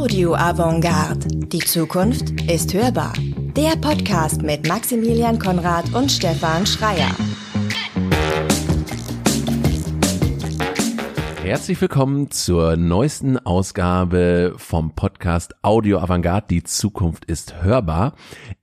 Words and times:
Audio 0.00 0.34
Avantgarde. 0.34 1.28
Die 1.28 1.58
Zukunft 1.58 2.30
ist 2.50 2.72
hörbar. 2.72 3.12
Der 3.54 3.76
Podcast 3.76 4.40
mit 4.40 4.66
Maximilian 4.66 5.38
Konrad 5.38 5.92
und 5.92 6.10
Stefan 6.10 6.64
Schreier. 6.64 7.10
Herzlich 11.42 11.78
willkommen 11.82 12.30
zur 12.30 12.78
neuesten 12.78 13.36
Ausgabe 13.36 14.54
vom 14.56 14.94
Podcast 14.94 15.54
Audio 15.60 15.98
Avantgarde. 15.98 16.46
Die 16.48 16.62
Zukunft 16.62 17.26
ist 17.26 17.62
hörbar. 17.62 18.14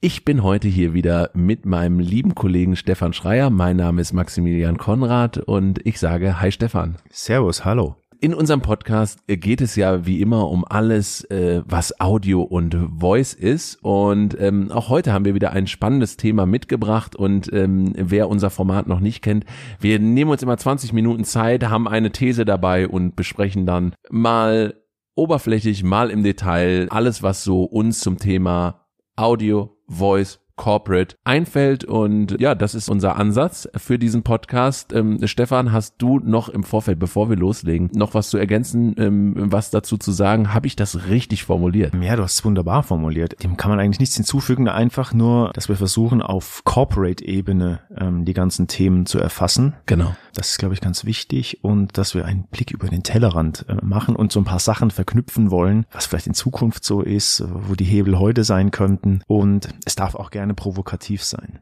Ich 0.01 0.25
bin 0.25 0.41
heute 0.41 0.67
hier 0.67 0.95
wieder 0.95 1.29
mit 1.35 1.67
meinem 1.67 1.99
lieben 1.99 2.33
Kollegen 2.33 2.75
Stefan 2.75 3.13
Schreier. 3.13 3.51
Mein 3.51 3.77
Name 3.77 4.01
ist 4.01 4.11
Maximilian 4.11 4.79
Konrad 4.79 5.37
und 5.37 5.85
ich 5.85 5.99
sage 5.99 6.41
Hi 6.41 6.51
Stefan. 6.51 6.97
Servus, 7.11 7.63
hallo. 7.63 7.95
In 8.19 8.33
unserem 8.33 8.61
Podcast 8.61 9.19
geht 9.27 9.61
es 9.61 9.75
ja 9.75 10.07
wie 10.07 10.21
immer 10.21 10.49
um 10.49 10.65
alles, 10.67 11.23
äh, 11.25 11.61
was 11.65 11.99
Audio 11.99 12.41
und 12.41 12.75
Voice 12.97 13.33
ist. 13.33 13.77
Und 13.83 14.35
ähm, 14.39 14.71
auch 14.71 14.89
heute 14.89 15.13
haben 15.13 15.25
wir 15.25 15.35
wieder 15.35 15.51
ein 15.51 15.67
spannendes 15.67 16.17
Thema 16.17 16.47
mitgebracht. 16.47 17.15
Und 17.15 17.51
ähm, 17.53 17.93
wer 17.95 18.27
unser 18.27 18.49
Format 18.49 18.87
noch 18.87 19.01
nicht 19.01 19.21
kennt, 19.21 19.45
wir 19.79 19.99
nehmen 19.99 20.31
uns 20.31 20.41
immer 20.41 20.57
20 20.57 20.93
Minuten 20.93 21.25
Zeit, 21.25 21.63
haben 21.65 21.87
eine 21.87 22.11
These 22.11 22.43
dabei 22.43 22.87
und 22.87 23.15
besprechen 23.15 23.67
dann 23.67 23.93
mal 24.09 24.73
oberflächlich, 25.13 25.83
mal 25.83 26.09
im 26.09 26.23
Detail 26.23 26.87
alles, 26.89 27.21
was 27.21 27.43
so 27.43 27.63
uns 27.63 27.99
zum 27.99 28.17
Thema 28.17 28.87
Audio, 29.15 29.77
Voice 29.87 30.39
Corporate 30.57 31.15
einfällt. 31.23 31.85
Und 31.85 32.39
ja, 32.41 32.53
das 32.53 32.75
ist 32.75 32.89
unser 32.89 33.15
Ansatz 33.15 33.69
für 33.77 33.97
diesen 33.97 34.23
Podcast. 34.23 34.91
Ähm, 34.91 35.25
Stefan, 35.25 35.71
hast 35.71 35.95
du 35.99 36.19
noch 36.19 36.49
im 36.49 36.63
Vorfeld, 36.63 36.99
bevor 36.99 37.29
wir 37.29 37.37
loslegen, 37.37 37.89
noch 37.93 38.13
was 38.13 38.29
zu 38.29 38.37
ergänzen, 38.37 38.93
ähm, 38.97 39.33
was 39.37 39.69
dazu 39.69 39.97
zu 39.97 40.11
sagen? 40.11 40.53
Habe 40.53 40.67
ich 40.67 40.75
das 40.75 41.07
richtig 41.07 41.45
formuliert? 41.45 41.93
Ja, 42.01 42.15
du 42.15 42.23
hast 42.23 42.33
es 42.33 42.45
wunderbar 42.45 42.83
formuliert. 42.83 43.41
Dem 43.43 43.55
kann 43.55 43.71
man 43.71 43.79
eigentlich 43.79 43.99
nichts 43.99 44.15
hinzufügen, 44.15 44.67
einfach 44.67 45.13
nur, 45.13 45.51
dass 45.53 45.69
wir 45.69 45.77
versuchen, 45.77 46.21
auf 46.21 46.63
Corporate-Ebene 46.65 47.79
ähm, 47.95 48.25
die 48.25 48.33
ganzen 48.33 48.67
Themen 48.67 49.05
zu 49.05 49.19
erfassen. 49.19 49.75
Genau. 49.85 50.15
Das 50.33 50.49
ist, 50.49 50.57
glaube 50.57 50.73
ich, 50.73 50.81
ganz 50.81 51.05
wichtig 51.05 51.63
und 51.63 51.97
dass 51.97 52.13
wir 52.13 52.25
einen 52.25 52.43
Blick 52.43 52.71
über 52.71 52.87
den 52.87 53.03
Tellerrand 53.03 53.65
äh, 53.69 53.75
machen 53.83 54.15
und 54.15 54.31
so 54.31 54.39
ein 54.39 54.45
paar 54.45 54.59
Sachen 54.59 54.91
verknüpfen 54.91 55.51
wollen, 55.51 55.85
was 55.91 56.05
vielleicht 56.05 56.27
in 56.27 56.33
Zukunft 56.33 56.83
so 56.83 57.01
ist, 57.01 57.43
wo 57.47 57.75
die 57.75 57.85
Hebel 57.85 58.19
heute 58.19 58.43
sein 58.43 58.71
könnten. 58.71 59.21
Und 59.27 59.69
es 59.85 59.95
darf 59.95 60.15
auch 60.15 60.31
gerne 60.31 60.46
provokativ 60.53 61.23
sein. 61.23 61.59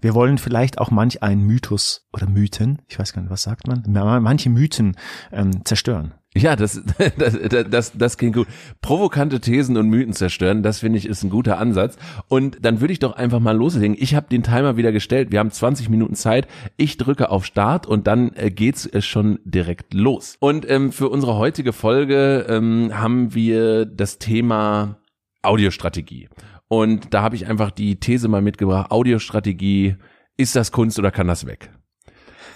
Wir 0.00 0.14
wollen 0.14 0.36
vielleicht 0.36 0.78
auch 0.78 0.90
manch 0.90 1.22
einen 1.22 1.42
Mythos 1.42 2.06
oder 2.12 2.28
Mythen, 2.28 2.82
ich 2.86 2.98
weiß 2.98 3.14
gar 3.14 3.22
nicht, 3.22 3.30
was 3.30 3.42
sagt 3.42 3.66
man, 3.66 3.82
manche 3.86 4.50
Mythen 4.50 4.96
ähm, 5.32 5.64
zerstören. 5.64 6.12
Ja, 6.36 6.54
das, 6.54 6.82
das, 7.18 7.38
das, 7.70 7.92
das 7.92 8.18
klingt 8.18 8.36
gut. 8.36 8.46
Provokante 8.82 9.40
Thesen 9.40 9.76
und 9.78 9.88
Mythen 9.88 10.12
zerstören, 10.12 10.62
das 10.62 10.80
finde 10.80 10.98
ich 10.98 11.06
ist 11.06 11.22
ein 11.22 11.30
guter 11.30 11.58
Ansatz. 11.58 11.96
Und 12.28 12.58
dann 12.60 12.80
würde 12.80 12.92
ich 12.92 12.98
doch 12.98 13.16
einfach 13.16 13.40
mal 13.40 13.56
loslegen. 13.56 13.96
Ich 13.98 14.14
habe 14.14 14.28
den 14.28 14.42
Timer 14.42 14.76
wieder 14.76 14.92
gestellt. 14.92 15.32
Wir 15.32 15.38
haben 15.38 15.50
20 15.50 15.88
Minuten 15.88 16.14
Zeit. 16.14 16.46
Ich 16.76 16.98
drücke 16.98 17.30
auf 17.30 17.46
Start 17.46 17.86
und 17.86 18.06
dann 18.06 18.32
äh, 18.34 18.50
geht's 18.50 18.86
äh, 18.86 19.00
schon 19.00 19.38
direkt 19.44 19.94
los. 19.94 20.36
Und 20.38 20.68
ähm, 20.68 20.92
für 20.92 21.08
unsere 21.08 21.36
heutige 21.36 21.72
Folge 21.72 22.46
ähm, 22.48 22.90
haben 22.92 23.34
wir 23.34 23.86
das 23.86 24.18
Thema 24.18 24.98
Audiostrategie. 25.42 26.28
Und 26.68 27.14
da 27.14 27.22
habe 27.22 27.36
ich 27.36 27.46
einfach 27.46 27.70
die 27.70 28.00
These 28.00 28.28
mal 28.28 28.42
mitgebracht, 28.42 28.90
Audiostrategie, 28.90 29.96
ist 30.36 30.56
das 30.56 30.72
Kunst 30.72 30.98
oder 30.98 31.10
kann 31.10 31.28
das 31.28 31.46
weg? 31.46 31.70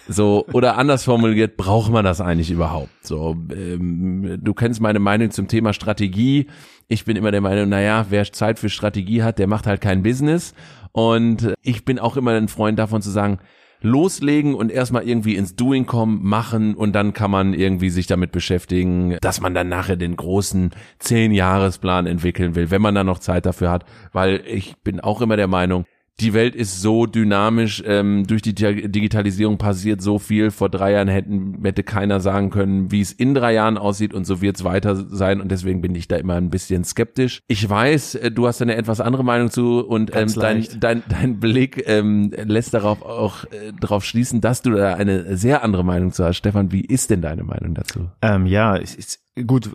So, 0.08 0.44
oder 0.52 0.76
anders 0.76 1.04
formuliert, 1.04 1.56
braucht 1.56 1.92
man 1.92 2.04
das 2.04 2.20
eigentlich 2.20 2.50
überhaupt? 2.50 2.90
So, 3.02 3.36
ähm, 3.54 4.38
du 4.42 4.54
kennst 4.54 4.80
meine 4.80 4.98
Meinung 4.98 5.30
zum 5.30 5.46
Thema 5.46 5.72
Strategie. 5.72 6.48
Ich 6.88 7.04
bin 7.04 7.16
immer 7.16 7.30
der 7.30 7.40
Meinung, 7.40 7.68
naja, 7.68 8.06
wer 8.10 8.24
Zeit 8.32 8.58
für 8.58 8.68
Strategie 8.68 9.22
hat, 9.22 9.38
der 9.38 9.46
macht 9.46 9.68
halt 9.68 9.80
kein 9.80 10.02
Business. 10.02 10.52
Und 10.90 11.54
ich 11.62 11.84
bin 11.84 12.00
auch 12.00 12.16
immer 12.16 12.32
ein 12.32 12.48
Freund 12.48 12.78
davon 12.78 13.02
zu 13.02 13.10
sagen, 13.10 13.38
loslegen 13.82 14.54
und 14.54 14.70
erstmal 14.70 15.08
irgendwie 15.08 15.36
ins 15.36 15.56
Doing 15.56 15.86
kommen, 15.86 16.20
machen 16.22 16.74
und 16.74 16.92
dann 16.92 17.12
kann 17.12 17.30
man 17.30 17.54
irgendwie 17.54 17.90
sich 17.90 18.06
damit 18.06 18.32
beschäftigen, 18.32 19.16
dass 19.20 19.40
man 19.40 19.54
dann 19.54 19.68
nachher 19.68 19.96
den 19.96 20.16
großen 20.16 20.70
Zehn-Jahresplan 20.98 22.06
entwickeln 22.06 22.54
will, 22.54 22.70
wenn 22.70 22.82
man 22.82 22.94
dann 22.94 23.06
noch 23.06 23.18
Zeit 23.18 23.46
dafür 23.46 23.70
hat, 23.70 23.84
weil 24.12 24.42
ich 24.46 24.76
bin 24.82 25.00
auch 25.00 25.20
immer 25.20 25.36
der 25.36 25.48
Meinung, 25.48 25.84
die 26.20 26.34
Welt 26.34 26.54
ist 26.54 26.80
so 26.80 27.06
dynamisch, 27.06 27.82
ähm, 27.86 28.26
durch 28.26 28.42
die 28.42 28.54
Digitalisierung 28.54 29.58
passiert 29.58 30.02
so 30.02 30.18
viel. 30.18 30.50
Vor 30.50 30.68
drei 30.68 30.92
Jahren 30.92 31.08
hätten, 31.08 31.60
hätte 31.62 31.82
keiner 31.82 32.20
sagen 32.20 32.50
können, 32.50 32.90
wie 32.90 33.00
es 33.00 33.12
in 33.12 33.34
drei 33.34 33.54
Jahren 33.54 33.78
aussieht 33.78 34.12
und 34.12 34.26
so 34.26 34.40
wird 34.42 34.56
es 34.56 34.64
weiter 34.64 34.96
sein 34.96 35.40
und 35.40 35.50
deswegen 35.50 35.80
bin 35.80 35.94
ich 35.94 36.08
da 36.08 36.16
immer 36.16 36.34
ein 36.34 36.50
bisschen 36.50 36.84
skeptisch. 36.84 37.40
Ich 37.48 37.68
weiß, 37.68 38.16
äh, 38.16 38.30
du 38.30 38.46
hast 38.46 38.60
eine 38.60 38.76
etwas 38.76 39.00
andere 39.00 39.24
Meinung 39.24 39.50
zu 39.50 39.80
und 39.86 40.14
ähm, 40.14 40.32
dein, 40.34 40.66
dein, 40.78 41.02
dein 41.08 41.40
Blick 41.40 41.84
ähm, 41.86 42.32
lässt 42.44 42.74
darauf 42.74 43.02
auch 43.02 43.44
äh, 43.44 43.72
darauf 43.80 44.04
schließen, 44.04 44.40
dass 44.40 44.62
du 44.62 44.70
da 44.70 44.94
eine 44.94 45.36
sehr 45.36 45.64
andere 45.64 45.84
Meinung 45.84 46.12
zu 46.12 46.24
hast. 46.24 46.36
Stefan, 46.36 46.72
wie 46.72 46.82
ist 46.82 47.10
denn 47.10 47.22
deine 47.22 47.44
Meinung 47.44 47.74
dazu? 47.74 48.10
Ähm, 48.22 48.46
ja, 48.46 48.76
ich, 48.76 48.98
ich 48.98 49.18
gut, 49.46 49.70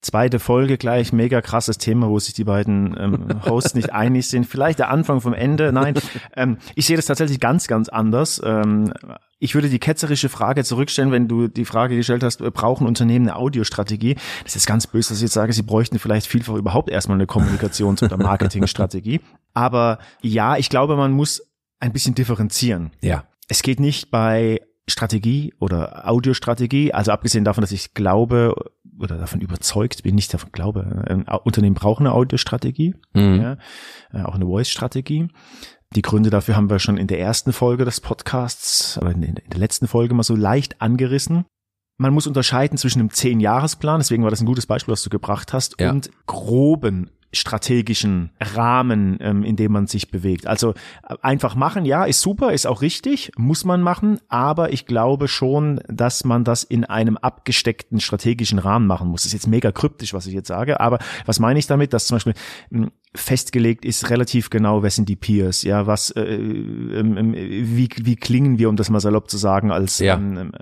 zweite 0.00 0.38
Folge 0.38 0.78
gleich, 0.78 1.12
mega 1.12 1.40
krasses 1.40 1.78
Thema, 1.78 2.08
wo 2.08 2.18
sich 2.18 2.34
die 2.34 2.44
beiden 2.44 2.96
ähm, 2.98 3.42
Hosts 3.44 3.74
nicht 3.74 3.92
einig 3.92 4.28
sind. 4.28 4.46
Vielleicht 4.46 4.78
der 4.78 4.90
Anfang 4.90 5.20
vom 5.20 5.34
Ende. 5.34 5.72
Nein, 5.72 5.94
ähm, 6.36 6.58
ich 6.74 6.86
sehe 6.86 6.96
das 6.96 7.06
tatsächlich 7.06 7.40
ganz, 7.40 7.66
ganz 7.66 7.88
anders. 7.88 8.40
Ähm, 8.44 8.92
ich 9.38 9.54
würde 9.54 9.68
die 9.68 9.80
ketzerische 9.80 10.28
Frage 10.28 10.62
zurückstellen, 10.62 11.10
wenn 11.10 11.26
du 11.26 11.48
die 11.48 11.64
Frage 11.64 11.96
gestellt 11.96 12.22
hast, 12.22 12.38
brauchen 12.38 12.86
Unternehmen 12.86 13.28
eine 13.28 13.36
Audiostrategie? 13.36 14.16
Das 14.44 14.54
ist 14.54 14.66
ganz 14.66 14.86
böse, 14.86 15.10
dass 15.10 15.18
ich 15.18 15.22
jetzt 15.22 15.34
sage, 15.34 15.52
sie 15.52 15.62
bräuchten 15.62 15.98
vielleicht 15.98 16.28
vielfach 16.28 16.54
überhaupt 16.54 16.88
erstmal 16.88 17.16
eine 17.16 17.26
Kommunikations- 17.26 18.04
oder 18.04 18.16
Marketingstrategie. 18.16 19.20
Aber 19.52 19.98
ja, 20.20 20.56
ich 20.56 20.68
glaube, 20.68 20.96
man 20.96 21.12
muss 21.12 21.42
ein 21.80 21.92
bisschen 21.92 22.14
differenzieren. 22.14 22.92
Ja. 23.00 23.24
Es 23.48 23.62
geht 23.62 23.80
nicht 23.80 24.12
bei 24.12 24.60
Strategie 24.88 25.54
oder 25.58 26.08
Audiostrategie, 26.08 26.92
also 26.92 27.12
abgesehen 27.12 27.44
davon, 27.44 27.62
dass 27.62 27.72
ich 27.72 27.94
glaube 27.94 28.54
oder 29.02 29.18
davon 29.18 29.40
überzeugt 29.40 30.02
bin, 30.02 30.14
nicht 30.14 30.32
davon 30.32 30.50
glaube, 30.52 31.04
äh, 31.06 31.36
Unternehmen 31.44 31.74
brauchen 31.74 32.06
eine 32.06 32.14
Audiostrategie, 32.14 32.94
mhm. 33.14 33.40
ja, 33.40 33.56
äh, 34.12 34.22
auch 34.22 34.34
eine 34.34 34.46
Voice-Strategie. 34.46 35.28
Die 35.94 36.02
Gründe 36.02 36.30
dafür 36.30 36.56
haben 36.56 36.70
wir 36.70 36.78
schon 36.78 36.96
in 36.96 37.06
der 37.06 37.20
ersten 37.20 37.52
Folge 37.52 37.84
des 37.84 38.00
Podcasts, 38.00 38.96
aber 38.98 39.10
in 39.10 39.20
der 39.20 39.58
letzten 39.58 39.86
Folge 39.86 40.14
mal 40.14 40.22
so 40.22 40.34
leicht 40.34 40.80
angerissen. 40.80 41.44
Man 41.98 42.14
muss 42.14 42.26
unterscheiden 42.26 42.78
zwischen 42.78 43.00
einem 43.00 43.10
Zehn-Jahres-Plan, 43.10 44.00
deswegen 44.00 44.22
war 44.22 44.30
das 44.30 44.40
ein 44.40 44.46
gutes 44.46 44.66
Beispiel, 44.66 44.92
was 44.92 45.02
du 45.02 45.10
gebracht 45.10 45.52
hast, 45.52 45.78
ja. 45.78 45.90
und 45.90 46.10
groben 46.26 47.10
strategischen 47.32 48.30
Rahmen, 48.40 49.18
ähm, 49.20 49.42
in 49.42 49.56
dem 49.56 49.72
man 49.72 49.86
sich 49.86 50.10
bewegt. 50.10 50.46
Also 50.46 50.74
äh, 51.08 51.14
einfach 51.22 51.54
machen, 51.54 51.84
ja, 51.84 52.04
ist 52.04 52.20
super, 52.20 52.52
ist 52.52 52.66
auch 52.66 52.82
richtig, 52.82 53.32
muss 53.36 53.64
man 53.64 53.82
machen, 53.82 54.20
aber 54.28 54.72
ich 54.72 54.86
glaube 54.86 55.28
schon, 55.28 55.80
dass 55.88 56.24
man 56.24 56.44
das 56.44 56.62
in 56.62 56.84
einem 56.84 57.16
abgesteckten 57.16 58.00
strategischen 58.00 58.58
Rahmen 58.58 58.86
machen 58.86 59.08
muss. 59.08 59.22
Das 59.22 59.28
ist 59.28 59.32
jetzt 59.32 59.46
mega 59.46 59.72
kryptisch, 59.72 60.12
was 60.12 60.26
ich 60.26 60.34
jetzt 60.34 60.48
sage, 60.48 60.80
aber 60.80 60.98
was 61.24 61.40
meine 61.40 61.58
ich 61.58 61.66
damit, 61.66 61.92
dass 61.92 62.06
zum 62.06 62.16
Beispiel 62.16 62.34
hm, 62.70 62.90
festgelegt 63.14 63.84
ist 63.84 64.08
relativ 64.08 64.48
genau, 64.48 64.82
wer 64.82 64.90
sind 64.90 65.08
die 65.08 65.16
Peers, 65.16 65.62
ja, 65.62 65.86
was, 65.86 66.10
äh, 66.10 66.22
ähm, 66.22 67.16
ähm, 67.16 67.34
wie, 67.34 67.88
wie 68.00 68.16
klingen 68.16 68.58
wir, 68.58 68.68
um 68.68 68.76
das 68.76 68.88
mal 68.88 69.00
salopp 69.00 69.30
zu 69.30 69.36
sagen, 69.36 69.70
als, 69.70 69.98
ja. 69.98 70.14
ähm, 70.14 70.52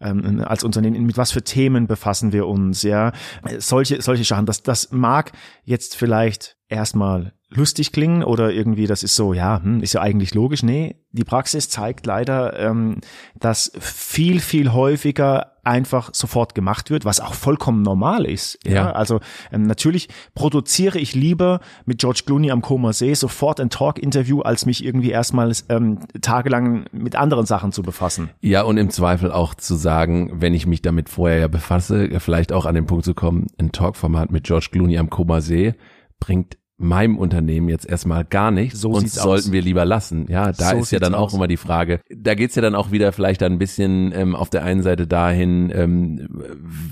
ähm, 0.00 0.42
als 0.44 0.64
Unternehmen, 0.64 1.04
mit 1.04 1.18
was 1.18 1.32
für 1.32 1.42
Themen 1.42 1.86
befassen 1.86 2.32
wir 2.32 2.46
uns, 2.46 2.82
ja, 2.82 3.12
solche, 3.58 4.00
solche 4.00 4.24
Sachen, 4.24 4.46
das, 4.46 4.62
das 4.62 4.90
mag 4.90 5.32
jetzt 5.64 5.96
vielleicht 5.96 6.56
erstmal 6.68 7.32
lustig 7.50 7.92
klingen 7.92 8.22
oder 8.22 8.52
irgendwie 8.52 8.86
das 8.86 9.02
ist 9.02 9.16
so, 9.16 9.32
ja, 9.32 9.60
hm, 9.62 9.82
ist 9.82 9.94
ja 9.94 10.02
eigentlich 10.02 10.34
logisch. 10.34 10.62
Nee, 10.62 10.96
die 11.12 11.24
Praxis 11.24 11.70
zeigt 11.70 12.04
leider, 12.06 12.58
ähm, 12.58 13.00
dass 13.38 13.72
viel, 13.78 14.40
viel 14.40 14.72
häufiger 14.72 15.52
einfach 15.64 16.10
sofort 16.14 16.54
gemacht 16.54 16.90
wird, 16.90 17.04
was 17.04 17.20
auch 17.20 17.34
vollkommen 17.34 17.82
normal 17.82 18.24
ist. 18.24 18.58
Ja, 18.64 18.72
ja. 18.72 18.92
also 18.92 19.20
ähm, 19.52 19.62
natürlich 19.62 20.08
produziere 20.34 20.98
ich 20.98 21.14
lieber 21.14 21.60
mit 21.84 21.98
George 21.98 22.22
Clooney 22.24 22.50
am 22.50 22.62
Koma 22.62 22.92
See 22.92 23.14
sofort 23.14 23.60
ein 23.60 23.70
Talk-Interview, 23.70 24.40
als 24.40 24.66
mich 24.66 24.84
irgendwie 24.84 25.10
erstmal 25.10 25.52
ähm, 25.68 26.00
tagelang 26.20 26.86
mit 26.92 27.16
anderen 27.16 27.46
Sachen 27.46 27.72
zu 27.72 27.82
befassen. 27.82 28.30
Ja, 28.40 28.62
und 28.62 28.78
im 28.78 28.90
Zweifel 28.90 29.30
auch 29.32 29.54
zu 29.54 29.74
sagen, 29.74 30.32
wenn 30.40 30.54
ich 30.54 30.66
mich 30.66 30.82
damit 30.82 31.08
vorher 31.08 31.38
ja 31.38 31.48
befasse, 31.48 32.08
vielleicht 32.18 32.52
auch 32.52 32.66
an 32.66 32.74
den 32.74 32.86
Punkt 32.86 33.04
zu 33.04 33.14
kommen, 33.14 33.46
ein 33.58 33.72
Talk-Format 33.72 34.30
mit 34.30 34.44
George 34.44 34.68
Clooney 34.72 34.98
am 34.98 35.10
Koma 35.10 35.40
See 35.40 35.74
bringt 36.18 36.56
meinem 36.80 37.18
Unternehmen 37.18 37.68
jetzt 37.68 37.88
erstmal 37.88 38.24
gar 38.24 38.52
nicht 38.52 38.76
so 38.76 38.90
und 38.90 39.10
sollten 39.10 39.48
aus. 39.48 39.52
wir 39.52 39.62
lieber 39.62 39.84
lassen. 39.84 40.26
Ja, 40.28 40.52
da 40.52 40.70
so 40.70 40.76
ist 40.76 40.92
ja 40.92 41.00
dann 41.00 41.12
auch 41.12 41.26
aus. 41.26 41.34
immer 41.34 41.48
die 41.48 41.56
Frage. 41.56 42.00
Da 42.08 42.36
geht's 42.36 42.54
ja 42.54 42.62
dann 42.62 42.76
auch 42.76 42.92
wieder 42.92 43.10
vielleicht 43.10 43.42
ein 43.42 43.58
bisschen 43.58 44.12
ähm, 44.14 44.36
auf 44.36 44.48
der 44.48 44.62
einen 44.62 44.84
Seite 44.84 45.08
dahin, 45.08 45.72
ähm, 45.74 46.28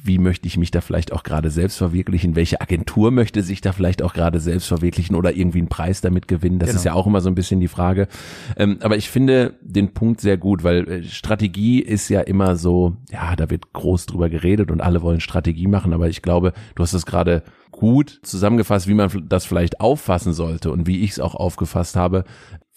wie 0.04 0.18
möchte 0.18 0.48
ich 0.48 0.56
mich 0.56 0.72
da 0.72 0.80
vielleicht 0.80 1.12
auch 1.12 1.22
gerade 1.22 1.50
selbst 1.50 1.76
verwirklichen? 1.78 2.34
Welche 2.34 2.60
Agentur 2.60 3.12
möchte 3.12 3.44
sich 3.44 3.60
da 3.60 3.70
vielleicht 3.70 4.02
auch 4.02 4.12
gerade 4.12 4.40
selbst 4.40 4.66
verwirklichen 4.66 5.14
oder 5.14 5.36
irgendwie 5.36 5.60
einen 5.60 5.68
Preis 5.68 6.00
damit 6.00 6.26
gewinnen? 6.26 6.58
Das 6.58 6.70
genau. 6.70 6.78
ist 6.78 6.84
ja 6.84 6.92
auch 6.94 7.06
immer 7.06 7.20
so 7.20 7.30
ein 7.30 7.36
bisschen 7.36 7.60
die 7.60 7.68
Frage. 7.68 8.08
Ähm, 8.56 8.78
aber 8.80 8.96
ich 8.96 9.08
finde 9.08 9.54
den 9.62 9.94
Punkt 9.94 10.20
sehr 10.20 10.36
gut, 10.36 10.64
weil 10.64 10.88
äh, 10.88 11.02
Strategie 11.04 11.78
ist 11.78 12.08
ja 12.08 12.22
immer 12.22 12.56
so, 12.56 12.96
ja, 13.12 13.36
da 13.36 13.50
wird 13.50 13.72
groß 13.72 14.06
drüber 14.06 14.30
geredet 14.30 14.72
und 14.72 14.80
alle 14.80 15.00
wollen 15.02 15.20
Strategie 15.20 15.68
machen, 15.68 15.92
aber 15.92 16.08
ich 16.08 16.22
glaube, 16.22 16.54
du 16.74 16.82
hast 16.82 16.92
es 16.92 17.06
gerade 17.06 17.44
gut 17.70 18.20
zusammengefasst, 18.22 18.88
wie 18.88 18.94
man 18.94 19.10
das 19.28 19.44
vielleicht 19.44 19.80
auffassen 19.80 20.32
sollte 20.32 20.70
und 20.70 20.86
wie 20.86 21.02
ich 21.02 21.12
es 21.12 21.20
auch 21.20 21.34
aufgefasst 21.34 21.96
habe. 21.96 22.24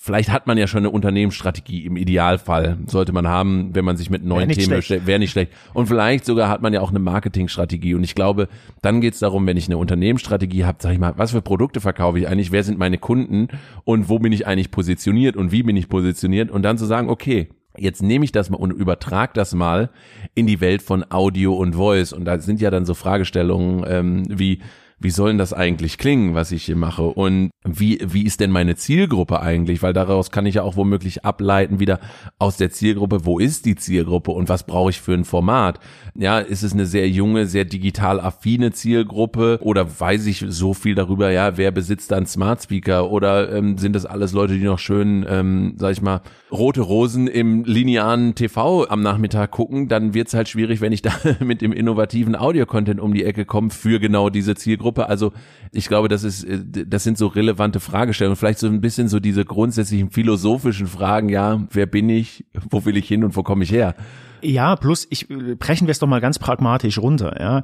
Vielleicht 0.01 0.29
hat 0.29 0.47
man 0.47 0.57
ja 0.57 0.65
schon 0.65 0.79
eine 0.79 0.91
Unternehmensstrategie 0.91 1.85
im 1.85 1.97
Idealfall, 1.97 2.77
sollte 2.85 3.11
man 3.11 3.27
haben, 3.27 3.75
wenn 3.75 3.83
man 3.83 3.97
sich 3.97 4.09
mit 4.09 4.23
neuen 4.23 4.47
Themen 4.47 4.69
beschäftigt, 4.69 5.07
wäre 5.07 5.19
nicht 5.19 5.31
schlecht. 5.31 5.51
Und 5.73 5.87
vielleicht 5.87 6.23
sogar 6.23 6.47
hat 6.47 6.61
man 6.61 6.71
ja 6.73 6.79
auch 6.79 6.91
eine 6.91 6.99
Marketingstrategie. 6.99 7.95
Und 7.95 8.05
ich 8.05 8.15
glaube, 8.15 8.47
dann 8.81 9.01
geht 9.01 9.15
es 9.15 9.19
darum, 9.19 9.45
wenn 9.45 9.57
ich 9.57 9.67
eine 9.67 9.77
Unternehmensstrategie 9.77 10.63
habe, 10.63 10.77
sage 10.81 10.93
ich 10.93 11.01
mal, 11.01 11.13
was 11.17 11.31
für 11.31 11.41
Produkte 11.41 11.81
verkaufe 11.81 12.17
ich 12.17 12.29
eigentlich, 12.29 12.53
wer 12.53 12.63
sind 12.63 12.79
meine 12.79 12.97
Kunden 12.97 13.49
und 13.83 14.07
wo 14.07 14.19
bin 14.19 14.31
ich 14.31 14.47
eigentlich 14.47 14.71
positioniert 14.71 15.35
und 15.35 15.51
wie 15.51 15.63
bin 15.63 15.75
ich 15.75 15.89
positioniert 15.89 16.49
und 16.49 16.61
dann 16.61 16.77
zu 16.77 16.85
sagen, 16.85 17.09
okay, 17.09 17.49
Jetzt 17.79 18.03
nehme 18.03 18.25
ich 18.25 18.31
das 18.31 18.49
mal 18.49 18.57
und 18.57 18.71
übertrag 18.71 19.33
das 19.33 19.53
mal 19.53 19.89
in 20.35 20.47
die 20.47 20.61
Welt 20.61 20.81
von 20.81 21.05
Audio 21.09 21.55
und 21.55 21.75
Voice. 21.75 22.13
Und 22.13 22.25
da 22.25 22.39
sind 22.39 22.61
ja 22.61 22.71
dann 22.71 22.85
so 22.85 22.93
Fragestellungen 22.93 23.83
ähm, 23.87 24.25
wie, 24.29 24.61
wie 24.99 25.09
soll 25.09 25.29
denn 25.29 25.37
das 25.37 25.53
eigentlich 25.53 25.97
klingen, 25.97 26.35
was 26.35 26.51
ich 26.51 26.65
hier 26.65 26.75
mache? 26.75 27.03
Und 27.03 27.51
wie, 27.63 27.99
wie 28.05 28.25
ist 28.25 28.39
denn 28.41 28.51
meine 28.51 28.75
Zielgruppe 28.75 29.41
eigentlich? 29.41 29.81
Weil 29.81 29.93
daraus 29.93 30.29
kann 30.29 30.45
ich 30.45 30.55
ja 30.55 30.63
auch 30.63 30.75
womöglich 30.75 31.23
ableiten, 31.23 31.79
wieder 31.79 31.99
aus 32.37 32.57
der 32.57 32.71
Zielgruppe, 32.71 33.25
wo 33.25 33.39
ist 33.39 33.65
die 33.65 33.75
Zielgruppe 33.75 34.31
und 34.31 34.49
was 34.49 34.65
brauche 34.65 34.89
ich 34.89 34.99
für 34.99 35.13
ein 35.13 35.23
Format? 35.23 35.79
Ja, 36.15 36.39
ist 36.39 36.63
es 36.63 36.73
eine 36.73 36.85
sehr 36.85 37.09
junge, 37.09 37.45
sehr 37.45 37.63
digital 37.65 38.19
affine 38.19 38.71
Zielgruppe 38.71 39.59
oder 39.61 39.99
weiß 39.99 40.25
ich 40.25 40.43
so 40.49 40.73
viel 40.73 40.95
darüber, 40.95 41.31
ja, 41.31 41.57
wer 41.57 41.71
besitzt 41.71 42.11
da 42.11 42.17
einen 42.17 42.25
Smart 42.25 42.63
Speaker 42.63 43.09
oder 43.09 43.53
ähm, 43.53 43.77
sind 43.77 43.93
das 43.93 44.05
alles 44.05 44.33
Leute, 44.33 44.53
die 44.53 44.65
noch 44.65 44.79
schön, 44.79 45.25
ähm, 45.29 45.75
sag 45.77 45.93
ich 45.93 46.01
mal, 46.01 46.21
rote 46.51 46.81
Rosen 46.81 47.27
im 47.27 47.63
linearen 47.63 48.35
TV 48.35 48.87
am 48.87 49.01
Nachmittag 49.01 49.51
gucken, 49.51 49.87
dann 49.87 50.13
wird's 50.13 50.33
halt 50.33 50.49
schwierig, 50.49 50.81
wenn 50.81 50.91
ich 50.91 51.01
da 51.01 51.11
mit 51.39 51.61
dem 51.61 51.71
innovativen 51.71 52.35
Audio-Content 52.35 52.99
um 52.99 53.13
die 53.13 53.23
Ecke 53.23 53.45
komme 53.45 53.69
für 53.69 53.99
genau 53.99 54.29
diese 54.29 54.55
Zielgruppe. 54.55 54.88
Also 54.97 55.31
ich 55.71 55.87
glaube, 55.87 56.07
das 56.07 56.23
ist, 56.23 56.43
äh, 56.43 56.85
das 56.87 57.03
sind 57.03 57.17
so 57.17 57.27
relevante 57.27 57.79
Fragestellungen. 57.79 58.35
Vielleicht 58.35 58.59
so 58.59 58.67
ein 58.67 58.81
bisschen 58.81 59.07
so 59.07 59.19
diese 59.19 59.45
grundsätzlichen 59.45 60.09
philosophischen 60.09 60.87
Fragen, 60.87 61.29
ja, 61.29 61.65
wer 61.71 61.85
bin 61.85 62.09
ich, 62.09 62.45
wo 62.69 62.85
will 62.85 62.97
ich 62.97 63.07
hin 63.07 63.23
und 63.23 63.35
wo 63.35 63.43
komme 63.43 63.63
ich 63.63 63.71
her? 63.71 63.95
Ja, 64.41 64.75
plus 64.75 65.05
ich 65.09 65.27
brechen 65.27 65.87
wir 65.87 65.91
es 65.91 65.99
doch 65.99 66.07
mal 66.07 66.21
ganz 66.21 66.39
pragmatisch 66.39 66.97
runter, 66.97 67.39
ja. 67.39 67.63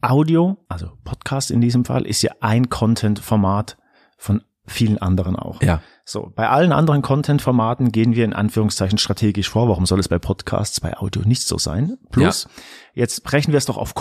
Audio, 0.00 0.64
also 0.68 0.92
Podcast 1.04 1.50
in 1.50 1.60
diesem 1.60 1.84
Fall, 1.84 2.06
ist 2.06 2.22
ja 2.22 2.32
ein 2.40 2.68
Content-Format 2.68 3.78
von 4.16 4.42
vielen 4.64 4.98
anderen 4.98 5.34
auch. 5.34 5.60
Ja. 5.62 5.82
So, 6.04 6.32
bei 6.34 6.48
allen 6.48 6.72
anderen 6.72 7.02
Content-Formaten 7.02 7.90
gehen 7.90 8.14
wir 8.14 8.24
in 8.24 8.32
Anführungszeichen 8.32 8.98
strategisch 8.98 9.48
vor. 9.48 9.68
Warum 9.68 9.86
soll 9.86 9.98
es 9.98 10.08
bei 10.08 10.18
Podcasts, 10.18 10.80
bei 10.80 10.96
Audio 10.96 11.22
nicht 11.22 11.42
so 11.42 11.58
sein? 11.58 11.98
Plus, 12.10 12.44
ja. 12.44 13.02
jetzt 13.02 13.24
brechen 13.24 13.52
wir 13.52 13.58
es 13.58 13.66
doch 13.66 13.76
auf 13.76 13.94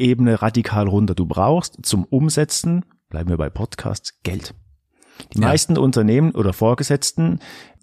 Corporate-Ebene 0.00 0.42
radikal 0.42 0.88
runter. 0.88 1.14
Du 1.14 1.26
brauchst 1.26 1.84
zum 1.84 2.04
Umsetzen, 2.04 2.84
bleiben 3.10 3.28
wir 3.28 3.36
bei 3.36 3.50
Podcasts, 3.50 4.20
Geld. 4.22 4.54
Die 5.34 5.40
ja. 5.40 5.48
meisten 5.48 5.76
Unternehmen 5.76 6.32
oder 6.34 6.52
Vorgesetzten 6.52 7.40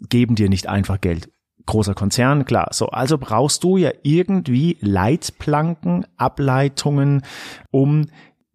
geben 0.10 0.36
dir 0.36 0.50
nicht 0.50 0.68
einfach 0.68 1.00
Geld. 1.00 1.30
Großer 1.68 1.94
Konzern, 1.94 2.46
klar. 2.46 2.70
So, 2.72 2.88
also 2.88 3.18
brauchst 3.18 3.64
du 3.64 3.78
ja 3.78 3.92
irgendwie 4.02 4.78
Leitplanken, 4.82 6.06
Ableitungen, 6.16 7.24
um 7.72 8.08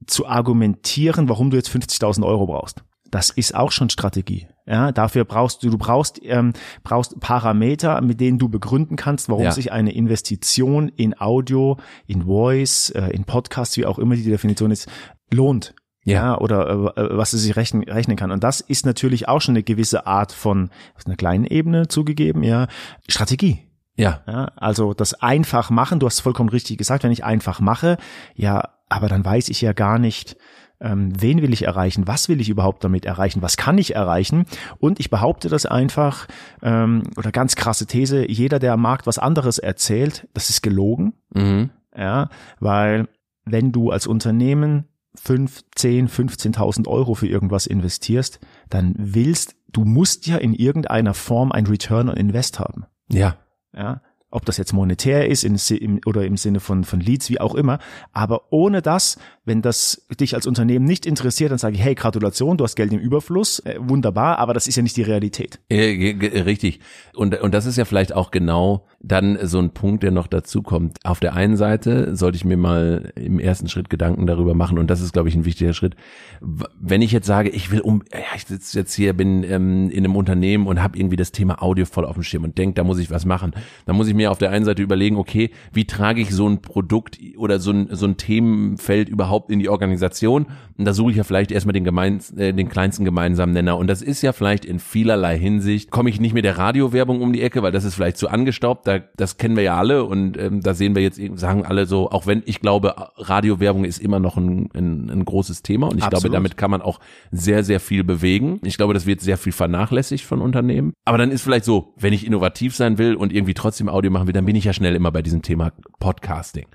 zu 0.07 0.27
argumentieren, 0.27 1.29
warum 1.29 1.51
du 1.51 1.57
jetzt 1.57 1.71
50.000 1.71 2.27
Euro 2.27 2.47
brauchst. 2.47 2.83
Das 3.11 3.31
ist 3.31 3.55
auch 3.55 3.71
schon 3.71 3.91
Strategie. 3.91 4.49
Ja, 4.67 4.93
dafür 4.93 5.25
brauchst 5.25 5.63
du, 5.63 5.71
du 5.71 5.79
brauchst, 5.79 6.21
ähm, 6.23 6.53
brauchst 6.85 7.19
Parameter, 7.19 8.01
mit 8.01 8.21
denen 8.21 8.39
du 8.39 8.49
begründen 8.49 8.97
kannst, 8.97 9.29
warum 9.29 9.45
ja. 9.45 9.51
sich 9.51 9.73
eine 9.73 9.93
Investition 9.93 10.89
in 10.89 11.21
Audio, 11.21 11.79
in 12.07 12.27
Voice, 12.27 12.91
äh, 12.91 13.09
in 13.09 13.25
Podcast, 13.25 13.77
wie 13.77 13.87
auch 13.87 13.99
immer 13.99 14.15
die 14.15 14.23
Definition 14.23 14.71
ist, 14.71 14.89
lohnt. 15.33 15.75
Ja, 16.05 16.15
ja 16.15 16.39
oder 16.39 16.95
äh, 16.97 17.17
was 17.17 17.33
es 17.33 17.43
sich 17.43 17.57
rechnen, 17.57 17.83
rechnen 17.85 18.17
kann. 18.17 18.31
Und 18.31 18.45
das 18.45 18.61
ist 18.61 18.87
natürlich 18.87 19.29
auch 19.29 19.41
schon 19.41 19.55
eine 19.55 19.63
gewisse 19.65 20.07
Art 20.07 20.33
von, 20.33 20.71
auf 20.95 21.07
einer 21.07 21.17
kleinen 21.17 21.45
Ebene 21.45 21.89
zugegeben, 21.89 22.43
ja, 22.45 22.69
Strategie. 23.09 23.69
Ja. 23.97 24.23
ja. 24.27 24.53
Also 24.57 24.95
das 24.95 25.15
einfach 25.15 25.71
machen, 25.71 25.99
du 25.99 26.07
hast 26.07 26.21
vollkommen 26.21 26.49
richtig 26.49 26.79
gesagt, 26.79 27.05
wenn 27.05 27.13
ich 27.13 27.25
einfach 27.25 27.61
mache, 27.61 27.99
ja, 28.35 28.69
aber 28.89 29.09
dann 29.09 29.25
weiß 29.25 29.49
ich 29.49 29.61
ja 29.61 29.73
gar 29.73 29.99
nicht, 29.99 30.37
ähm, 30.83 31.13
wen 31.19 31.41
will 31.41 31.53
ich 31.53 31.63
erreichen, 31.63 32.07
was 32.07 32.29
will 32.29 32.41
ich 32.41 32.49
überhaupt 32.49 32.85
damit 32.85 33.07
erreichen, 33.07 33.41
was 33.41 33.57
kann 33.57 33.79
ich 33.79 33.95
erreichen. 33.95 34.47
Und 34.79 35.01
ich 35.01 35.11
behaupte 35.11 35.49
das 35.49 35.65
einfach, 35.65 36.27
ähm, 36.63 37.05
oder 37.17 37.33
ganz 37.33 37.57
krasse 37.57 37.87
These, 37.87 38.31
jeder, 38.31 38.59
der 38.59 38.75
am 38.75 38.83
Markt 38.83 39.07
was 39.07 39.19
anderes 39.19 39.59
erzählt, 39.59 40.29
das 40.35 40.51
ist 40.51 40.63
gelogen. 40.63 41.15
Mhm. 41.33 41.71
Ja, 41.97 42.29
weil 42.59 43.09
wenn 43.45 43.73
du 43.73 43.91
als 43.91 44.07
Unternehmen 44.07 44.85
5, 45.15 45.63
10, 45.75 46.09
15.000 46.09 46.89
Euro 46.89 47.15
für 47.15 47.29
irgendwas 47.29 47.67
investierst, 47.67 48.41
dann 48.71 48.95
willst, 48.97 49.57
du 49.71 49.85
musst 49.85 50.27
ja 50.27 50.39
in 50.39 50.55
irgendeiner 50.55 51.15
Form 51.15 51.53
ein 51.53 51.67
Return 51.67 52.09
on 52.09 52.17
Invest 52.17 52.59
haben. 52.59 52.87
Ja. 53.11 53.37
Ja 53.75 54.01
ob 54.33 54.47
das 54.47 54.57
jetzt 54.57 54.73
monetär 54.73 55.29
ist 55.29 55.45
in, 55.45 55.57
im, 55.77 56.01
oder 56.07 56.25
im 56.25 56.37
Sinne 56.37 56.59
von, 56.59 56.85
von 56.85 57.01
Leads, 57.01 57.29
wie 57.29 57.41
auch 57.41 57.55
immer. 57.55 57.79
Aber 58.13 58.51
ohne 58.51 58.83
das, 58.83 59.19
wenn 59.45 59.61
das 59.61 60.07
dich 60.21 60.35
als 60.35 60.47
Unternehmen 60.47 60.85
nicht 60.85 61.05
interessiert, 61.05 61.51
dann 61.51 61.59
sage 61.59 61.75
ich, 61.75 61.83
hey, 61.83 61.95
Gratulation, 61.97 62.57
du 62.57 62.65
hast 62.65 62.77
Geld 62.77 62.93
im 62.93 63.01
Überfluss, 63.01 63.59
äh, 63.61 63.77
wunderbar, 63.81 64.39
aber 64.39 64.55
das 64.55 64.69
ist 64.69 64.77
ja 64.77 64.83
nicht 64.83 64.97
die 64.97 65.03
Realität. 65.03 65.59
Äh, 65.69 66.43
richtig. 66.47 66.79
Und, 67.15 67.41
und 67.41 67.53
das 67.53 67.67
ist 67.67 67.77
ja 67.77 67.85
vielleicht 67.85 68.15
auch 68.15 68.31
genau 68.31 68.87
dann 69.01 69.37
so 69.43 69.59
ein 69.59 69.71
Punkt, 69.71 70.05
der 70.05 70.13
noch 70.13 70.29
dazu 70.29 70.63
kommt. 70.63 70.99
Auf 71.05 71.19
der 71.19 71.35
einen 71.35 71.57
Seite 71.57 72.15
sollte 72.15 72.37
ich 72.37 72.45
mir 72.45 72.57
mal 72.57 73.13
im 73.17 73.41
ersten 73.41 73.69
Schritt 73.69 73.91
Gedanken 73.91 74.27
darüber 74.27 74.55
machen, 74.55 74.79
und 74.79 74.89
das 74.89 75.01
ist, 75.01 75.13
glaube 75.13 75.29
ich, 75.29 75.35
ein 75.35 75.45
wichtiger 75.45 75.73
Schritt. 75.73 75.97
Wenn 76.41 77.03
ich 77.03 77.11
jetzt 77.11 77.27
sage, 77.27 77.49
ich 77.51 77.73
will 77.73 77.81
um, 77.81 78.05
ja, 78.13 78.21
ich 78.37 78.45
sitze 78.45 78.79
jetzt 78.79 78.95
hier, 78.95 79.13
bin 79.13 79.43
ähm, 79.43 79.91
in 79.91 80.05
einem 80.05 80.15
Unternehmen 80.15 80.69
und 80.69 80.81
habe 80.81 80.97
irgendwie 80.97 81.17
das 81.17 81.33
Thema 81.33 81.63
Audio 81.63 81.85
voll 81.85 82.05
auf 82.05 82.15
dem 82.15 82.23
Schirm 82.23 82.45
und 82.45 82.57
denke, 82.59 82.75
da 82.75 82.85
muss 82.85 82.99
ich 82.99 83.11
was 83.11 83.25
machen. 83.25 83.53
Da 83.87 83.93
muss 83.93 84.07
ich 84.07 84.15
mir 84.15 84.31
auf 84.31 84.39
der 84.39 84.51
einen 84.51 84.65
Seite 84.65 84.83
überlegen, 84.83 85.17
okay, 85.17 85.51
wie 85.73 85.85
trage 85.85 86.21
ich 86.21 86.31
so 86.31 86.49
ein 86.49 86.63
Produkt 86.63 87.19
oder 87.37 87.59
so 87.59 87.73
ein, 87.73 87.89
so 87.91 88.07
ein 88.07 88.17
Themenfeld 88.17 89.09
überhaupt 89.09 89.32
in 89.51 89.59
die 89.59 89.69
Organisation? 89.69 90.47
Und 90.77 90.85
da 90.85 90.93
suche 90.93 91.13
ich 91.13 91.17
ja 91.17 91.25
vielleicht 91.25 91.51
erstmal 91.51 91.73
den, 91.73 91.85
gemeins, 91.85 92.31
äh, 92.33 92.53
den 92.53 92.69
kleinsten 92.69 93.05
gemeinsamen 93.05 93.53
Nenner. 93.53 93.79
Und 93.79 93.87
das 93.87 94.03
ist 94.03 94.23
ja 94.23 94.33
vielleicht 94.33 94.65
in 94.65 94.79
vielerlei 94.79 95.39
Hinsicht, 95.39 95.91
komme 95.91 96.11
ich 96.11 96.21
nicht 96.21 96.35
mit 96.35 96.45
der 96.45 96.59
Radiowerbung 96.59 97.21
um 97.21 97.33
die 97.33 97.43
Ecke, 97.43 97.63
weil 97.63 97.73
das 97.73 97.85
ist 97.85 97.95
vielleicht 97.95 98.19
zu 98.19 98.29
angestaubt 98.29 98.83
da, 98.85 98.99
das 99.17 99.37
kennen 99.37 99.57
wir 99.57 99.63
ja 99.63 99.77
alle 99.77 100.05
und 100.05 100.37
ähm, 100.39 100.61
da 100.61 100.75
sehen 100.75 100.95
wir 100.95 101.03
jetzt, 101.03 101.21
sagen 101.35 101.65
alle 101.65 101.87
so, 101.87 102.11
auch 102.11 102.27
wenn 102.27 102.43
ich 102.47 102.61
glaube, 102.61 102.95
Radiowerbung 103.17 103.85
ist 103.85 103.99
immer 103.99 104.19
noch 104.19 104.37
ein, 104.37 104.69
ein, 104.75 105.11
ein 105.11 105.25
großes 105.25 105.63
Thema 105.63 105.89
und 105.89 105.99
ich 105.99 106.05
Absolut. 106.05 106.23
glaube, 106.23 106.35
damit 106.35 106.57
kann 106.57 106.71
man 106.71 106.83
auch 106.83 107.01
sehr, 107.31 107.65
sehr 107.65 107.81
viel 107.81 108.05
bewegen. 108.05 108.61
Ich 108.65 108.77
glaube, 108.77 108.95
das 108.95 109.07
wird 109.07 109.21
sehr 109.21 109.39
viel 109.39 109.53
vernachlässigt 109.53 110.25
von 110.25 110.41
Unternehmen. 110.41 110.93
Aber 111.05 111.19
dann 111.19 111.31
ist 111.31 111.43
vielleicht 111.43 111.65
so, 111.65 111.95
wenn 111.97 112.13
ich 112.13 112.27
innovativ 112.27 112.75
sein 112.75 112.99
will 112.99 113.15
und 113.15 113.33
irgendwie 113.33 113.55
trotzdem 113.55 113.89
Audio 113.89 114.11
machen 114.11 114.27
will, 114.27 114.35
dann 114.35 114.45
bin 114.45 114.57
ich 114.57 114.65
ja 114.65 114.73
schnell 114.73 114.95
immer 114.95 115.13
bei 115.13 115.23
diesem 115.23 115.43
Thema 115.43 115.73
Podcasting. 115.99 116.67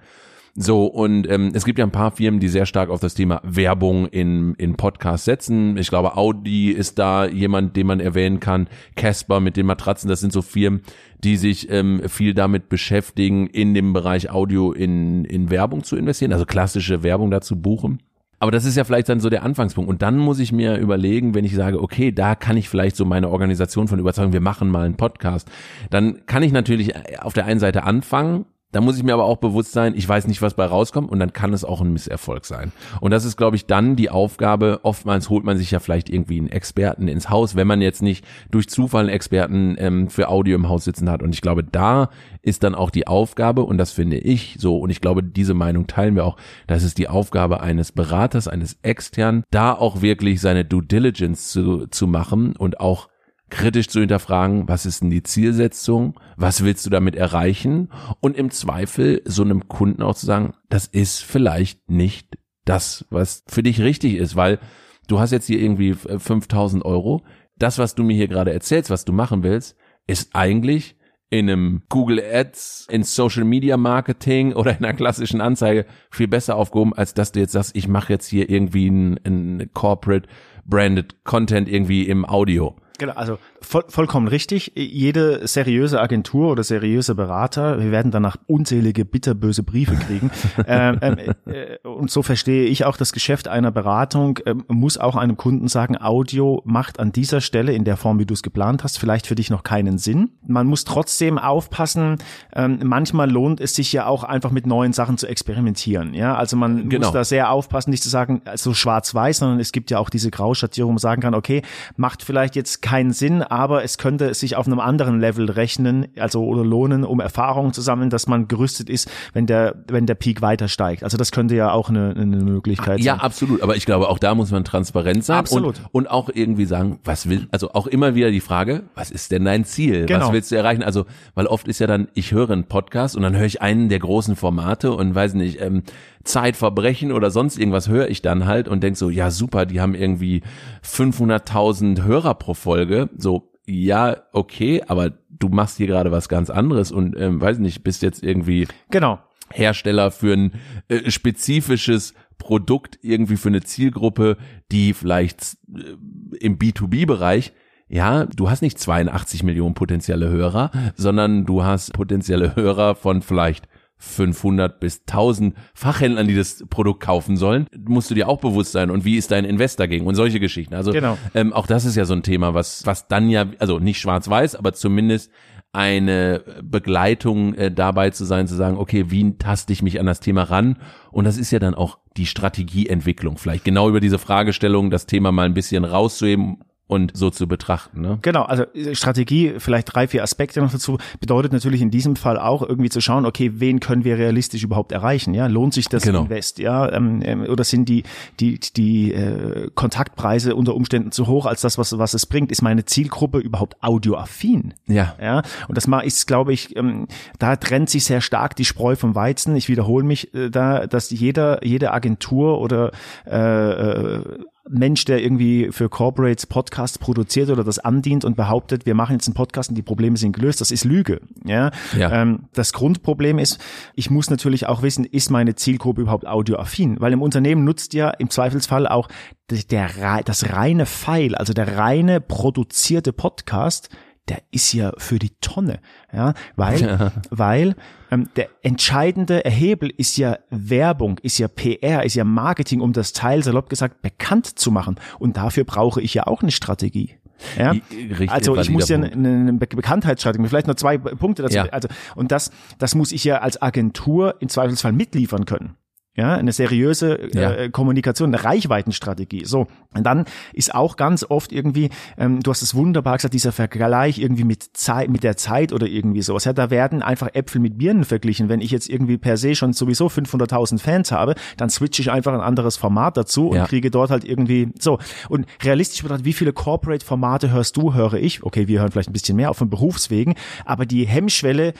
So, 0.59 0.87
und 0.87 1.29
ähm, 1.29 1.51
es 1.53 1.65
gibt 1.65 1.77
ja 1.77 1.85
ein 1.85 1.91
paar 1.91 2.09
Firmen, 2.09 2.39
die 2.39 2.47
sehr 2.47 2.65
stark 2.65 2.89
auf 2.89 2.99
das 2.99 3.13
Thema 3.13 3.41
Werbung 3.43 4.07
in, 4.07 4.55
in 4.55 4.75
Podcasts 4.75 5.23
setzen. 5.23 5.77
Ich 5.77 5.89
glaube, 5.89 6.17
Audi 6.17 6.71
ist 6.71 6.97
da 6.97 7.27
jemand, 7.27 7.75
den 7.75 7.85
man 7.85 7.99
erwähnen 7.99 8.39
kann. 8.39 8.67
Casper 8.95 9.39
mit 9.39 9.55
den 9.55 9.67
Matratzen, 9.67 10.09
das 10.09 10.19
sind 10.19 10.33
so 10.33 10.41
Firmen, 10.41 10.81
die 11.23 11.37
sich 11.37 11.69
ähm, 11.69 12.01
viel 12.07 12.33
damit 12.33 12.69
beschäftigen, 12.69 13.45
in 13.45 13.75
dem 13.75 13.93
Bereich 13.93 14.31
Audio 14.31 14.71
in, 14.71 15.25
in 15.25 15.51
Werbung 15.51 15.83
zu 15.83 15.95
investieren, 15.95 16.33
also 16.33 16.47
klassische 16.47 17.03
Werbung 17.03 17.29
dazu 17.29 17.55
buchen. 17.61 18.01
Aber 18.39 18.49
das 18.49 18.65
ist 18.65 18.77
ja 18.77 18.83
vielleicht 18.83 19.09
dann 19.09 19.19
so 19.19 19.29
der 19.29 19.43
Anfangspunkt. 19.43 19.91
Und 19.91 20.01
dann 20.01 20.17
muss 20.17 20.39
ich 20.39 20.51
mir 20.51 20.77
überlegen, 20.77 21.35
wenn 21.35 21.45
ich 21.45 21.53
sage, 21.53 21.79
okay, 21.79 22.11
da 22.11 22.33
kann 22.33 22.57
ich 22.57 22.67
vielleicht 22.67 22.95
so 22.95 23.05
meine 23.05 23.29
Organisation 23.29 23.87
von 23.87 23.99
überzeugen, 23.99 24.33
wir 24.33 24.41
machen 24.41 24.71
mal 24.71 24.87
einen 24.87 24.97
Podcast. 24.97 25.51
Dann 25.91 26.25
kann 26.25 26.41
ich 26.41 26.51
natürlich 26.51 26.95
auf 27.21 27.33
der 27.33 27.45
einen 27.45 27.59
Seite 27.59 27.83
anfangen 27.83 28.45
da 28.73 28.81
muss 28.81 28.97
ich 28.97 29.03
mir 29.03 29.13
aber 29.13 29.23
auch 29.23 29.37
bewusst 29.37 29.71
sein, 29.71 29.93
ich 29.95 30.07
weiß 30.07 30.27
nicht, 30.27 30.41
was 30.41 30.53
bei 30.53 30.65
rauskommt 30.65 31.09
und 31.09 31.19
dann 31.19 31.31
kann 31.31 31.53
es 31.53 31.63
auch 31.63 31.79
ein 31.79 31.93
Misserfolg 31.93 32.45
sein. 32.45 32.73
Und 32.99 33.11
das 33.11 33.23
ist, 33.23 33.37
glaube 33.37 33.55
ich, 33.55 33.65
dann 33.65 33.95
die 33.95 34.09
Aufgabe. 34.09 34.81
Oftmals 34.83 35.29
holt 35.29 35.45
man 35.45 35.57
sich 35.57 35.71
ja 35.71 35.79
vielleicht 35.79 36.09
irgendwie 36.09 36.37
einen 36.37 36.49
Experten 36.49 37.07
ins 37.07 37.29
Haus, 37.29 37.55
wenn 37.55 37.67
man 37.67 37.81
jetzt 37.81 38.01
nicht 38.01 38.25
durch 38.51 38.67
Zufall 38.67 39.05
einen 39.05 39.09
Experten 39.09 39.75
ähm, 39.79 40.09
für 40.09 40.27
Audio 40.27 40.55
im 40.55 40.67
Haus 40.67 40.83
sitzen 40.83 41.09
hat. 41.09 41.23
Und 41.23 41.33
ich 41.33 41.41
glaube, 41.41 41.63
da 41.63 42.09
ist 42.41 42.63
dann 42.63 42.75
auch 42.75 42.89
die 42.89 43.07
Aufgabe, 43.07 43.63
und 43.63 43.77
das 43.77 43.91
finde 43.91 44.17
ich 44.17 44.57
so, 44.59 44.77
und 44.79 44.89
ich 44.89 44.99
glaube, 44.99 45.23
diese 45.23 45.53
Meinung 45.53 45.87
teilen 45.87 46.15
wir 46.15 46.25
auch, 46.25 46.37
das 46.67 46.83
ist 46.83 46.97
die 46.97 47.07
Aufgabe 47.07 47.61
eines 47.61 47.93
Beraters, 47.93 48.49
eines 48.49 48.77
externen, 48.81 49.43
da 49.49 49.73
auch 49.73 50.01
wirklich 50.01 50.41
seine 50.41 50.65
Due 50.65 50.83
Diligence 50.83 51.49
zu, 51.49 51.87
zu 51.87 52.05
machen 52.05 52.55
und 52.57 52.81
auch 52.81 53.07
kritisch 53.49 53.87
zu 53.87 53.99
hinterfragen, 53.99 54.67
was 54.67 54.85
ist 54.85 55.01
denn 55.01 55.09
die 55.09 55.23
Zielsetzung, 55.23 56.19
was 56.35 56.63
willst 56.63 56.85
du 56.85 56.89
damit 56.89 57.15
erreichen? 57.15 57.89
Und 58.19 58.35
im 58.37 58.51
Zweifel 58.51 59.21
so 59.25 59.43
einem 59.43 59.67
Kunden 59.67 60.01
auch 60.01 60.15
zu 60.15 60.25
sagen, 60.25 60.53
das 60.69 60.87
ist 60.87 61.23
vielleicht 61.23 61.89
nicht 61.89 62.37
das, 62.65 63.05
was 63.09 63.43
für 63.47 63.63
dich 63.63 63.81
richtig 63.81 64.15
ist, 64.15 64.35
weil 64.35 64.59
du 65.07 65.19
hast 65.19 65.31
jetzt 65.31 65.47
hier 65.47 65.59
irgendwie 65.59 65.93
5000 65.93 66.83
Euro, 66.83 67.23
das, 67.57 67.79
was 67.79 67.95
du 67.95 68.03
mir 68.03 68.15
hier 68.15 68.27
gerade 68.27 68.51
erzählst, 68.51 68.89
was 68.89 69.05
du 69.05 69.13
machen 69.13 69.43
willst, 69.43 69.77
ist 70.05 70.35
eigentlich 70.35 70.97
in 71.29 71.49
einem 71.49 71.83
Google 71.89 72.21
Ads, 72.23 72.87
in 72.89 73.03
Social 73.03 73.43
Media 73.43 73.75
Marketing 73.75 74.53
oder 74.53 74.77
in 74.77 74.85
einer 74.85 74.93
klassischen 74.93 75.41
Anzeige 75.41 75.85
viel 76.09 76.27
besser 76.27 76.55
aufgehoben, 76.55 76.93
als 76.93 77.13
dass 77.13 77.33
du 77.33 77.39
jetzt 77.39 77.51
sagst, 77.51 77.75
ich 77.75 77.87
mache 77.87 78.13
jetzt 78.13 78.27
hier 78.27 78.49
irgendwie 78.49 78.89
ein, 78.89 79.19
ein 79.25 79.69
Corporate 79.73 80.29
Branded 80.65 81.23
Content 81.23 81.67
irgendwie 81.67 82.03
im 82.03 82.25
Audio. 82.25 82.75
Genau, 82.97 83.13
also 83.13 83.37
voll, 83.61 83.83
vollkommen 83.89 84.27
richtig. 84.27 84.71
Jede 84.75 85.47
seriöse 85.47 86.01
Agentur 86.01 86.51
oder 86.51 86.63
seriöse 86.63 87.15
Berater, 87.15 87.79
wir 87.79 87.91
werden 87.91 88.11
danach 88.11 88.37
unzählige 88.47 89.05
bitterböse 89.05 89.63
Briefe 89.63 89.95
kriegen. 89.95 90.31
ähm, 90.67 90.97
ähm, 91.01 91.17
äh, 91.45 91.77
und 91.87 92.09
so 92.09 92.23
verstehe 92.23 92.65
ich 92.65 92.85
auch 92.85 92.97
das 92.97 93.13
Geschäft 93.13 93.47
einer 93.47 93.71
Beratung, 93.71 94.39
ähm, 94.45 94.63
muss 94.67 94.97
auch 94.97 95.15
einem 95.15 95.37
Kunden 95.37 95.67
sagen, 95.67 95.97
Audio 95.99 96.61
macht 96.65 96.99
an 96.99 97.11
dieser 97.11 97.41
Stelle 97.41 97.73
in 97.73 97.83
der 97.83 97.97
Form, 97.97 98.19
wie 98.19 98.25
du 98.25 98.33
es 98.33 98.41
geplant 98.41 98.83
hast, 98.83 98.97
vielleicht 98.97 99.27
für 99.27 99.35
dich 99.35 99.49
noch 99.49 99.63
keinen 99.63 99.97
Sinn. 99.97 100.31
Man 100.45 100.65
muss 100.65 100.83
trotzdem 100.83 101.37
aufpassen, 101.37 102.17
ähm, 102.55 102.79
manchmal 102.83 103.29
lohnt 103.29 103.59
es 103.59 103.75
sich 103.75 103.93
ja 103.93 104.07
auch 104.07 104.23
einfach 104.23 104.51
mit 104.51 104.65
neuen 104.65 104.93
Sachen 104.93 105.17
zu 105.17 105.27
experimentieren. 105.27 106.13
Ja, 106.13 106.35
also 106.35 106.57
man 106.57 106.89
genau. 106.89 107.07
muss 107.07 107.13
da 107.13 107.23
sehr 107.23 107.51
aufpassen, 107.51 107.91
nicht 107.91 108.03
zu 108.03 108.09
sagen, 108.09 108.41
so 108.45 108.51
also 108.51 108.73
schwarz-weiß, 108.73 109.37
sondern 109.37 109.59
es 109.59 109.71
gibt 109.71 109.91
ja 109.91 109.99
auch 109.99 110.09
diese 110.09 110.31
Grauschattierung, 110.31 110.89
wo 110.89 110.93
man 110.93 110.99
sagen 110.99 111.21
kann, 111.21 111.35
okay, 111.35 111.61
macht 111.95 112.23
vielleicht 112.23 112.55
jetzt 112.55 112.81
keinen 112.87 113.11
Sinn, 113.11 113.41
aber 113.41 113.83
es 113.83 113.97
könnte 113.97 114.33
sich 114.33 114.55
auf 114.55 114.65
einem 114.65 114.79
anderen 114.79 115.19
Level 115.19 115.51
rechnen, 115.51 116.07
also 116.17 116.45
oder 116.45 116.63
lohnen, 116.63 117.03
um 117.03 117.19
Erfahrungen 117.19 117.73
zu 117.73 117.81
sammeln, 117.81 118.09
dass 118.09 118.27
man 118.27 118.47
gerüstet 118.47 118.89
ist, 118.89 119.11
wenn 119.33 119.45
der, 119.45 119.75
wenn 119.89 120.05
der 120.05 120.15
Peak 120.15 120.41
weiter 120.41 120.69
steigt. 120.69 121.03
Also 121.03 121.17
das 121.17 121.31
könnte 121.31 121.53
ja 121.53 121.71
auch 121.71 121.89
eine, 121.89 122.11
eine 122.11 122.37
Möglichkeit 122.37 122.99
ja, 122.99 123.13
sein. 123.13 123.19
Ja, 123.19 123.23
absolut. 123.23 123.61
Aber 123.61 123.75
ich 123.75 123.85
glaube, 123.85 124.07
auch 124.07 124.19
da 124.19 124.35
muss 124.35 124.51
man 124.51 124.63
transparent 124.63 125.25
sein. 125.25 125.37
Absolut. 125.37 125.79
Und, 125.91 126.05
und 126.05 126.07
auch 126.09 126.29
irgendwie 126.33 126.63
sagen, 126.63 126.99
was 127.03 127.27
will, 127.27 127.49
also 127.51 127.73
auch 127.73 127.87
immer 127.87 128.15
wieder 128.15 128.31
die 128.31 128.39
Frage, 128.39 128.83
was 128.95 129.11
ist 129.11 129.33
denn 129.33 129.43
dein 129.43 129.65
Ziel? 129.65 130.05
Genau. 130.05 130.27
Was 130.27 130.31
willst 130.31 130.51
du 130.51 130.55
erreichen? 130.55 130.81
Also, 130.81 131.05
weil 131.35 131.47
oft 131.47 131.67
ist 131.67 131.79
ja 131.79 131.87
dann, 131.87 132.07
ich 132.13 132.31
höre 132.31 132.51
einen 132.51 132.63
Podcast 132.63 133.17
und 133.17 133.23
dann 133.23 133.35
höre 133.35 133.45
ich 133.45 133.61
einen 133.61 133.89
der 133.89 133.99
großen 133.99 134.37
Formate 134.37 134.93
und 134.93 135.13
weiß 135.13 135.33
nicht, 135.33 135.59
ähm, 135.59 135.83
Zeitverbrechen 136.27 137.11
oder 137.11 137.31
sonst 137.31 137.57
irgendwas 137.57 137.87
höre 137.87 138.09
ich 138.09 138.21
dann 138.21 138.45
halt 138.45 138.67
und 138.67 138.81
denk 138.81 138.97
so, 138.97 139.09
ja 139.09 139.31
super, 139.31 139.65
die 139.65 139.81
haben 139.81 139.95
irgendwie 139.95 140.41
500.000 140.85 142.03
Hörer 142.03 142.35
pro 142.35 142.53
Folge. 142.53 142.76
So, 143.17 143.51
ja, 143.65 144.17
okay, 144.31 144.83
aber 144.87 145.11
du 145.29 145.49
machst 145.49 145.77
hier 145.77 145.87
gerade 145.87 146.11
was 146.11 146.29
ganz 146.29 146.49
anderes 146.49 146.91
und 146.91 147.19
ähm, 147.19 147.41
weiß 147.41 147.59
nicht, 147.59 147.83
bist 147.83 148.01
jetzt 148.01 148.23
irgendwie 148.23 148.67
genau. 148.89 149.19
Hersteller 149.49 150.11
für 150.11 150.33
ein 150.33 150.51
äh, 150.89 151.09
spezifisches 151.09 152.13
Produkt 152.37 152.99
irgendwie 153.01 153.37
für 153.37 153.49
eine 153.49 153.61
Zielgruppe, 153.61 154.37
die 154.71 154.93
vielleicht 154.93 155.57
äh, 155.73 155.95
im 156.39 156.57
B2B-Bereich 156.57 157.53
ja, 157.89 158.25
du 158.25 158.49
hast 158.49 158.61
nicht 158.61 158.77
82 158.79 159.43
Millionen 159.43 159.73
potenzielle 159.73 160.29
Hörer, 160.29 160.71
sondern 160.95 161.45
du 161.45 161.63
hast 161.63 161.93
potenzielle 161.93 162.55
Hörer 162.55 162.95
von 162.95 163.21
vielleicht 163.21 163.67
500 163.97 164.79
bis 164.79 165.01
1000 165.01 165.55
Fachhändlern, 165.73 166.27
die 166.27 166.35
das 166.35 166.63
Produkt 166.69 167.01
kaufen 167.01 167.37
sollen, 167.37 167.67
musst 167.85 168.11
du 168.11 168.15
dir 168.15 168.27
auch 168.27 168.39
bewusst 168.39 168.71
sein. 168.71 168.91
Und 168.91 169.05
wie 169.05 169.17
ist 169.17 169.31
dein 169.31 169.45
Investor 169.45 169.87
gegen 169.87 170.05
und 170.05 170.15
solche 170.15 170.39
Geschichten. 170.39 170.75
Also 170.75 170.91
genau. 170.91 171.17
ähm, 171.33 171.53
auch 171.53 171.67
das 171.67 171.85
ist 171.85 171.95
ja 171.95 172.05
so 172.05 172.13
ein 172.13 172.23
Thema, 172.23 172.53
was 172.53 172.85
was 172.85 173.07
dann 173.07 173.29
ja, 173.29 173.45
also 173.59 173.79
nicht 173.79 173.99
schwarz-weiß, 173.99 174.55
aber 174.55 174.73
zumindest 174.73 175.31
eine 175.73 176.43
Begleitung 176.63 177.53
äh, 177.53 177.71
dabei 177.71 178.09
zu 178.09 178.25
sein, 178.25 178.47
zu 178.47 178.55
sagen, 178.55 178.77
okay, 178.77 179.11
wie 179.11 179.37
taste 179.37 179.73
ich 179.73 179.81
mich 179.81 179.99
an 179.99 180.05
das 180.05 180.19
Thema 180.19 180.43
ran? 180.43 180.77
Und 181.11 181.25
das 181.25 181.37
ist 181.37 181.51
ja 181.51 181.59
dann 181.59 181.75
auch 181.75 181.99
die 182.15 182.25
Strategieentwicklung. 182.25 183.37
Vielleicht 183.37 183.63
genau 183.63 183.89
über 183.89 183.99
diese 183.99 184.17
Fragestellung 184.17 184.89
das 184.89 185.05
Thema 185.05 185.31
mal 185.31 185.45
ein 185.45 185.53
bisschen 185.53 185.85
rauszuheben 185.85 186.63
und 186.87 187.15
so 187.15 187.29
zu 187.29 187.47
betrachten. 187.47 188.01
Ne? 188.01 188.17
Genau, 188.21 188.43
also 188.43 188.63
äh, 188.73 188.95
Strategie, 188.95 189.55
vielleicht 189.57 189.93
drei, 189.93 190.07
vier 190.07 190.23
Aspekte 190.23 190.61
noch 190.61 190.71
dazu, 190.71 190.97
bedeutet 191.19 191.51
natürlich 191.51 191.81
in 191.81 191.91
diesem 191.91 192.15
Fall 192.15 192.39
auch 192.39 192.61
irgendwie 192.61 192.89
zu 192.89 193.01
schauen, 193.01 193.25
okay, 193.25 193.51
wen 193.55 193.81
können 193.81 194.05
wir 194.05 194.17
realistisch 194.17 194.63
überhaupt 194.63 194.93
erreichen? 194.93 195.33
Ja, 195.33 195.47
lohnt 195.47 195.73
sich 195.73 195.89
das 195.89 196.03
genau. 196.03 196.23
Invest? 196.23 196.59
Ja, 196.59 196.89
ähm, 196.91 197.21
ähm, 197.23 197.41
oder 197.41 197.65
sind 197.65 197.89
die 197.89 198.03
die 198.39 198.59
die 198.59 199.13
äh, 199.13 199.69
Kontaktpreise 199.75 200.55
unter 200.55 200.75
Umständen 200.75 201.11
zu 201.11 201.27
hoch 201.27 201.45
als 201.45 201.61
das, 201.61 201.77
was 201.77 201.97
was 201.97 202.13
es 202.13 202.25
bringt? 202.25 202.51
Ist 202.51 202.61
meine 202.61 202.85
Zielgruppe 202.85 203.39
überhaupt 203.39 203.75
audioaffin? 203.83 204.73
Ja, 204.87 205.15
ja, 205.21 205.41
und 205.67 205.75
das 205.75 205.87
mal 205.87 206.01
ist, 206.01 206.25
glaube 206.25 206.53
ich, 206.53 206.75
ähm, 206.77 207.07
da 207.37 207.57
trennt 207.57 207.89
sich 207.89 208.05
sehr 208.05 208.21
stark 208.21 208.55
die 208.55 208.65
Spreu 208.65 208.95
vom 208.95 209.13
Weizen. 209.13 209.57
Ich 209.57 209.67
wiederhole 209.67 210.05
mich 210.05 210.33
äh, 210.33 210.49
da, 210.49 210.87
dass 210.87 211.09
jeder 211.09 211.65
jede 211.65 211.91
Agentur 211.91 212.61
oder 212.61 212.91
äh, 213.25 213.37
äh 213.37 214.23
Mensch, 214.69 215.05
der 215.05 215.23
irgendwie 215.23 215.69
für 215.71 215.89
Corporates 215.89 216.45
Podcasts 216.45 216.97
produziert 216.97 217.49
oder 217.49 217.63
das 217.63 217.79
andient 217.79 218.25
und 218.25 218.35
behauptet, 218.35 218.85
wir 218.85 218.95
machen 218.95 219.13
jetzt 219.13 219.27
einen 219.27 219.33
Podcast 219.33 219.69
und 219.69 219.75
die 219.75 219.81
Probleme 219.81 220.17
sind 220.17 220.33
gelöst, 220.33 220.61
das 220.61 220.71
ist 220.71 220.83
Lüge. 220.83 221.21
Ja. 221.45 221.71
ja. 221.97 222.21
Ähm, 222.21 222.45
das 222.53 222.73
Grundproblem 222.73 223.39
ist, 223.39 223.59
ich 223.95 224.09
muss 224.09 224.29
natürlich 224.29 224.67
auch 224.67 224.81
wissen, 224.81 225.05
ist 225.05 225.31
meine 225.31 225.55
Zielgruppe 225.55 226.01
überhaupt 226.01 226.27
audioaffin? 226.27 226.99
Weil 226.99 227.13
im 227.13 227.21
Unternehmen 227.21 227.63
nutzt 227.63 227.93
ja 227.93 228.09
im 228.09 228.29
Zweifelsfall 228.29 228.87
auch 228.87 229.07
der, 229.49 229.89
das 230.23 230.51
reine 230.51 230.85
File, 230.85 231.35
also 231.35 231.53
der 231.53 231.77
reine 231.77 232.19
produzierte 232.19 233.13
Podcast 233.13 233.89
der 234.29 234.41
ist 234.51 234.73
ja 234.73 234.91
für 234.97 235.19
die 235.19 235.31
Tonne, 235.41 235.79
ja, 236.13 236.33
weil, 236.55 236.81
ja. 236.81 237.11
weil 237.29 237.75
ähm, 238.11 238.29
der 238.35 238.49
entscheidende 238.61 239.45
Erhebel 239.45 239.89
ist 239.89 240.17
ja 240.17 240.37
Werbung, 240.49 241.19
ist 241.21 241.37
ja 241.37 241.47
PR, 241.47 242.03
ist 242.03 242.15
ja 242.15 242.23
Marketing, 242.23 242.81
um 242.81 242.93
das 242.93 243.13
Teil 243.13 243.43
salopp 243.43 243.69
gesagt 243.69 244.01
bekannt 244.01 244.59
zu 244.59 244.71
machen. 244.71 244.95
Und 245.19 245.37
dafür 245.37 245.63
brauche 245.63 246.01
ich 246.01 246.13
ja 246.13 246.27
auch 246.27 246.41
eine 246.41 246.51
Strategie. 246.51 247.15
Ja? 247.57 247.71
Richtig 247.71 248.31
also 248.31 248.57
ich 248.57 248.69
muss 248.69 248.89
ja 248.89 248.97
eine, 248.97 249.11
eine 249.11 249.53
Bekanntheitsstrategie, 249.53 250.47
vielleicht 250.47 250.67
noch 250.67 250.75
zwei 250.75 250.97
Punkte 250.97 251.43
dazu. 251.43 251.55
Ja. 251.55 251.65
Also 251.65 251.87
und 252.15 252.31
das, 252.31 252.51
das 252.79 252.95
muss 252.95 253.11
ich 253.11 253.23
ja 253.23 253.39
als 253.39 253.61
Agentur 253.61 254.35
im 254.39 254.49
Zweifelsfall 254.49 254.91
mitliefern 254.91 255.45
können 255.45 255.75
ja, 256.17 256.33
eine 256.33 256.51
seriöse 256.51 257.13
äh, 257.13 257.39
ja. 257.39 257.51
äh, 257.51 257.69
Kommunikation, 257.69 258.33
eine 258.33 258.43
Reichweitenstrategie. 258.43 259.45
So, 259.45 259.67
und 259.93 260.03
dann 260.03 260.25
ist 260.51 260.73
auch 260.73 260.97
ganz 260.97 261.23
oft 261.23 261.51
irgendwie, 261.51 261.89
ähm, 262.17 262.41
du 262.41 262.49
hast 262.49 262.63
es 262.63 262.73
wunderbar 262.73 263.17
gesagt, 263.17 263.35
dieser 263.35 263.51
Vergleich 263.51 264.17
irgendwie 264.17 264.43
mit 264.43 264.75
Zeit, 264.75 265.09
mit 265.09 265.23
der 265.23 265.37
Zeit 265.37 265.71
oder 265.71 265.85
irgendwie 265.85 266.23
sowas. 266.23 266.45
Ja, 266.45 266.53
da 266.53 266.71
werden 266.71 267.03
einfach 267.03 267.29
Äpfel 267.33 267.61
mit 267.61 267.77
Birnen 267.77 268.03
verglichen. 268.03 268.49
Wenn 268.49 268.61
ich 268.61 268.71
jetzt 268.71 268.89
irgendwie 268.89 269.17
per 269.17 269.37
se 269.37 269.53
schon 269.53 269.73
sowieso 269.73 270.07
500.000 270.07 270.79
Fans 270.79 271.11
habe, 271.11 271.35
dann 271.55 271.69
switche 271.69 272.01
ich 272.01 272.09
einfach 272.09 272.33
ein 272.33 272.41
anderes 272.41 272.77
Format 272.77 273.15
dazu 273.15 273.49
und 273.49 273.57
ja. 273.57 273.67
kriege 273.67 273.91
dort 273.91 274.09
halt 274.09 274.25
irgendwie 274.25 274.69
so. 274.79 274.97
Und 275.29 275.45
realistisch 275.63 276.01
betrachtet, 276.01 276.25
wie 276.25 276.33
viele 276.33 276.51
Corporate-Formate 276.51 277.51
hörst 277.51 277.77
du, 277.77 277.93
höre 277.93 278.15
ich? 278.15 278.41
Okay, 278.41 278.67
wir 278.67 278.79
hören 278.79 278.91
vielleicht 278.91 279.09
ein 279.09 279.13
bisschen 279.13 279.35
mehr, 279.35 279.51
auch 279.51 279.55
von 279.55 279.69
Berufswegen, 279.69 280.33
aber 280.65 280.87
die 280.87 281.05
Hemmschwelle 281.05 281.73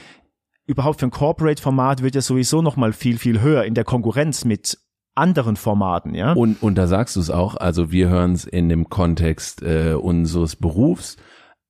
überhaupt 0.68 1.00
für 1.00 1.08
ein 1.08 1.12
Corporate-Format 1.12 2.04
wird 2.04 2.16
ja 2.16 2.22
sowieso 2.22 2.62
noch 2.62 2.76
mal 2.76 2.94
viel, 2.94 3.18
viel 3.18 3.42
höher 3.42 3.64
in 3.64 3.74
der 3.74 3.86
Konkurrenz 3.86 4.46
mit 4.46 4.78
anderen 5.16 5.56
Formaten, 5.56 6.14
ja. 6.14 6.34
Und, 6.34 6.62
und 6.62 6.76
da 6.76 6.86
sagst 6.86 7.16
du 7.16 7.20
es 7.20 7.32
auch, 7.32 7.56
also 7.56 7.92
wir 7.92 8.10
hören 8.10 8.34
es 8.34 8.46
in 8.46 8.70
dem 8.70 8.90
Kontext 8.90 9.64
äh, 9.64 9.94
unseres 9.94 10.56
Berufs, 10.56 11.18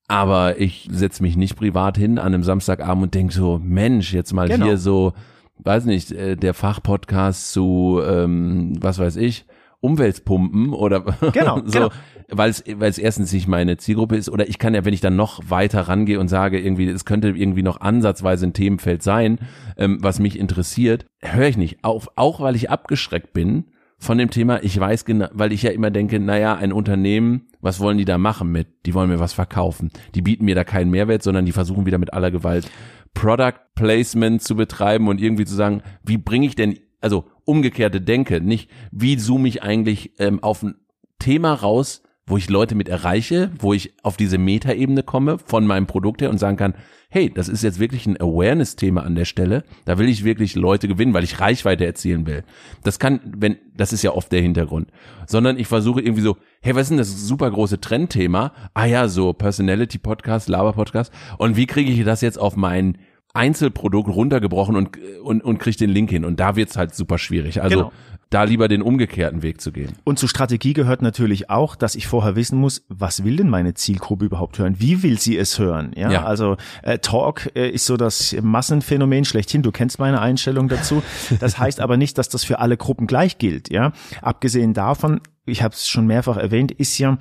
aber 0.10 0.60
ich 0.60 0.89
setze 0.92 1.24
mich 1.24 1.38
nicht 1.38 1.56
privat 1.56 1.98
hin 1.98 2.18
an 2.18 2.34
einem 2.34 2.44
Samstagabend 2.44 3.04
und 3.04 3.13
denk 3.13 3.32
so, 3.32 3.60
Mensch, 3.63 4.13
jetzt 4.13 4.34
mal 4.34 4.50
genau. 4.50 4.66
hier 4.66 4.77
so, 4.77 5.13
weiß 5.60 5.86
nicht, 5.86 6.12
äh, 6.12 6.36
der 6.36 6.54
Fachpodcast 6.54 7.54
zu, 7.54 8.01
ähm, 8.06 8.74
was 8.82 9.00
weiß 9.00 9.16
ich, 9.16 9.46
Umweltpumpen 9.79 10.74
oder 10.74 11.01
genau, 11.34 11.57
so. 11.65 11.72
Genau 11.72 11.89
weil 12.29 12.50
es 12.50 12.63
weil 12.67 12.89
es 12.89 12.98
erstens 12.98 13.31
nicht 13.31 13.48
meine 13.48 13.77
Zielgruppe 13.77 14.17
ist 14.17 14.29
oder 14.29 14.48
ich 14.50 14.60
kann 14.60 14.74
ja, 14.74 14.84
wenn 14.84 14.93
ich 14.93 15.01
dann 15.01 15.15
noch 15.15 15.41
weiter 15.50 15.81
rangehe 15.81 16.19
und 16.19 16.27
sage 16.27 16.60
irgendwie, 16.60 16.88
es 16.88 17.05
könnte 17.05 17.29
irgendwie 17.29 17.63
noch 17.63 17.81
ansatzweise 17.81 18.48
ein 18.48 18.53
Themenfeld 18.53 19.01
sein, 19.01 19.39
ähm, 19.77 19.98
was 20.01 20.19
mich 20.19 20.38
interessiert, 20.38 21.05
höre 21.22 21.48
ich 21.48 21.57
nicht. 21.57 21.84
Auch, 21.84 22.07
auch 22.15 22.41
weil 22.41 22.55
ich 22.55 22.69
abgeschreckt 22.69 23.34
bin 23.34 23.65
von 23.98 24.17
dem 24.17 24.29
Thema. 24.29 24.62
Ich 24.62 24.77
weiß 24.77 25.05
genau, 25.05 25.27
weil 25.31 25.53
ich 25.53 25.63
ja 25.63 25.72
immer 25.72 25.89
denke, 25.89 26.19
naja, 26.19 26.55
ein 26.55 26.74
Unternehmen, 26.74 27.48
was 27.62 27.79
wollen 27.79 27.98
die 27.98 28.05
da 28.05 28.17
machen 28.17 28.51
mit? 28.51 28.67
Die 28.86 28.93
wollen 28.93 29.10
mir 29.10 29.19
was 29.19 29.34
verkaufen. 29.34 29.89
Die 30.13 30.22
bieten 30.22 30.46
mir 30.46 30.55
da 30.55 30.63
keinen 30.63 30.91
Mehrwert, 30.91 31.24
sondern 31.24 31.46
die 31.46 31.53
versuchen 31.53 31.86
wieder 31.86 31.98
mit 31.98 32.13
aller 32.13 32.31
Gewalt 32.31 32.69
Product 33.13 33.55
Placement 33.74 34.43
zu 34.43 34.55
betreiben 34.55 35.07
und 35.07 35.19
irgendwie 35.19 35.46
zu 35.46 35.55
sagen, 35.55 35.81
wie 36.03 36.17
bringe 36.17 36.46
ich 36.46 36.55
denn, 36.55 36.77
also 37.01 37.25
umgekehrte 37.46 38.01
Denke, 38.01 38.42
nicht 38.42 38.70
wie 38.92 39.18
zoome 39.18 39.48
ich 39.48 39.63
eigentlich 39.63 40.13
ähm, 40.20 40.42
auf 40.44 40.63
ein 40.63 40.75
Thema 41.20 41.54
raus, 41.54 42.04
wo 42.25 42.38
ich 42.38 42.50
Leute 42.50 42.75
mit 42.75 42.89
erreiche, 42.89 43.51
wo 43.60 43.74
ich 43.74 43.94
auf 44.04 44.18
diese 44.18 44.38
Metaebene 44.38 45.01
komme 45.04 45.38
von 45.39 45.66
meinem 45.66 45.88
Produkt 45.88 46.22
her 46.22 46.30
und 46.30 46.38
sagen 46.38 46.58
kann, 46.58 46.74
hey, 47.10 47.32
das 47.34 47.48
ist 47.48 47.63
jetzt 47.63 47.80
wirklich 47.80 48.06
ein 48.06 48.20
Awareness-Thema 48.20 49.01
an 49.04 49.16
der 49.16 49.24
Stelle. 49.24 49.63
Da 49.86 49.98
will 49.98 50.10
ich 50.10 50.25
wirklich 50.25 50.56
Leute 50.56 50.89
gewinnen, 50.89 51.13
weil 51.13 51.24
ich 51.24 51.39
Reichweite 51.39 51.86
erzielen 51.86 52.27
will. 52.27 52.44
Das 52.84 53.00
kann, 53.00 53.22
wenn, 53.24 53.58
das 53.75 53.94
ist 53.94 54.04
ja 54.04 54.12
oft 54.12 54.30
der 54.32 54.42
Hintergrund. 54.42 54.92
Sondern 55.25 55.58
ich 55.58 55.68
versuche 55.68 56.01
irgendwie 56.01 56.22
so, 56.22 56.36
hey, 56.62 56.75
was 56.75 56.84
ist 56.84 56.89
denn 56.89 56.98
das 56.98 57.27
super 57.27 57.50
große 57.50 57.80
Trendthema? 57.80 58.51
Ah 58.74 58.86
ja, 58.86 59.08
so 59.08 59.32
Personality 59.32 59.98
Podcast, 59.98 60.50
Laber 60.50 60.74
Podcast. 60.74 61.13
Und 61.38 61.56
wie 61.56 61.66
kriege 61.66 61.92
ich 61.92 62.04
das 62.04 62.20
jetzt 62.20 62.39
auf 62.39 62.58
meinen 62.58 62.98
Einzelprodukt 63.34 64.10
runtergebrochen 64.10 64.75
und, 64.75 64.98
und, 65.24 65.43
und 65.43 65.57
kriegt 65.60 65.79
den 65.79 65.89
Link 65.89 66.10
hin. 66.10 66.25
Und 66.25 66.39
da 66.39 66.55
wird's 66.55 66.75
halt 66.75 66.96
super 66.96 67.17
schwierig. 67.17 67.62
Also 67.62 67.77
genau. 67.77 67.91
da 68.29 68.43
lieber 68.43 68.67
den 68.67 68.81
umgekehrten 68.81 69.43
Weg 69.43 69.62
zu 69.62 69.72
gehen. 69.72 69.93
Und 70.03 70.17
zur 70.17 70.27
Strategie 70.27 70.74
gehört 70.74 71.01
natürlich 71.01 71.50
auch, 71.50 71.75
dass 71.75 71.96
ich 71.96 72.07
vorher 72.07 72.36
wissen 72.36 72.57
muss, 72.57 72.84
was 72.89 73.24
will 73.24 73.38
denn 73.38 73.50
meine 73.50 73.74
Zielgruppe 73.75 74.25
überhaupt 74.25 74.57
hören? 74.57 74.75
Wie 74.79 75.03
will 75.03 75.19
sie 75.19 75.38
es 75.38 75.60
hören? 75.60 75.91
Ja, 75.96 76.12
ja. 76.12 76.25
also 76.25 76.57
äh, 76.81 76.98
Talk 77.00 77.51
äh, 77.55 77.69
ist 77.69 77.86
so 77.86 77.98
das 77.98 78.36
Massenphänomen 78.41 79.25
schlechthin. 79.25 79.62
Du 79.62 79.72
kennst 79.72 80.00
meine 80.00 80.19
Einstellung 80.19 80.67
dazu. 80.67 81.03
Das 81.39 81.60
heißt 81.60 81.79
aber 81.79 81.98
nicht, 81.98 82.17
dass 82.17 82.29
das 82.29 82.43
für 82.43 82.60
alle 82.60 82.77
Gruppen 82.77 83.05
gleich 83.05 83.38
gilt. 83.38 83.72
Ja, 83.72 83.91
abgesehen 84.22 84.74
davon 84.74 85.22
ich 85.48 85.63
habe 85.63 85.74
es 85.74 85.88
schon 85.88 86.06
mehrfach 86.06 86.38
erwähnt, 86.38 86.72
ist 86.72 86.98
ja 86.98 87.18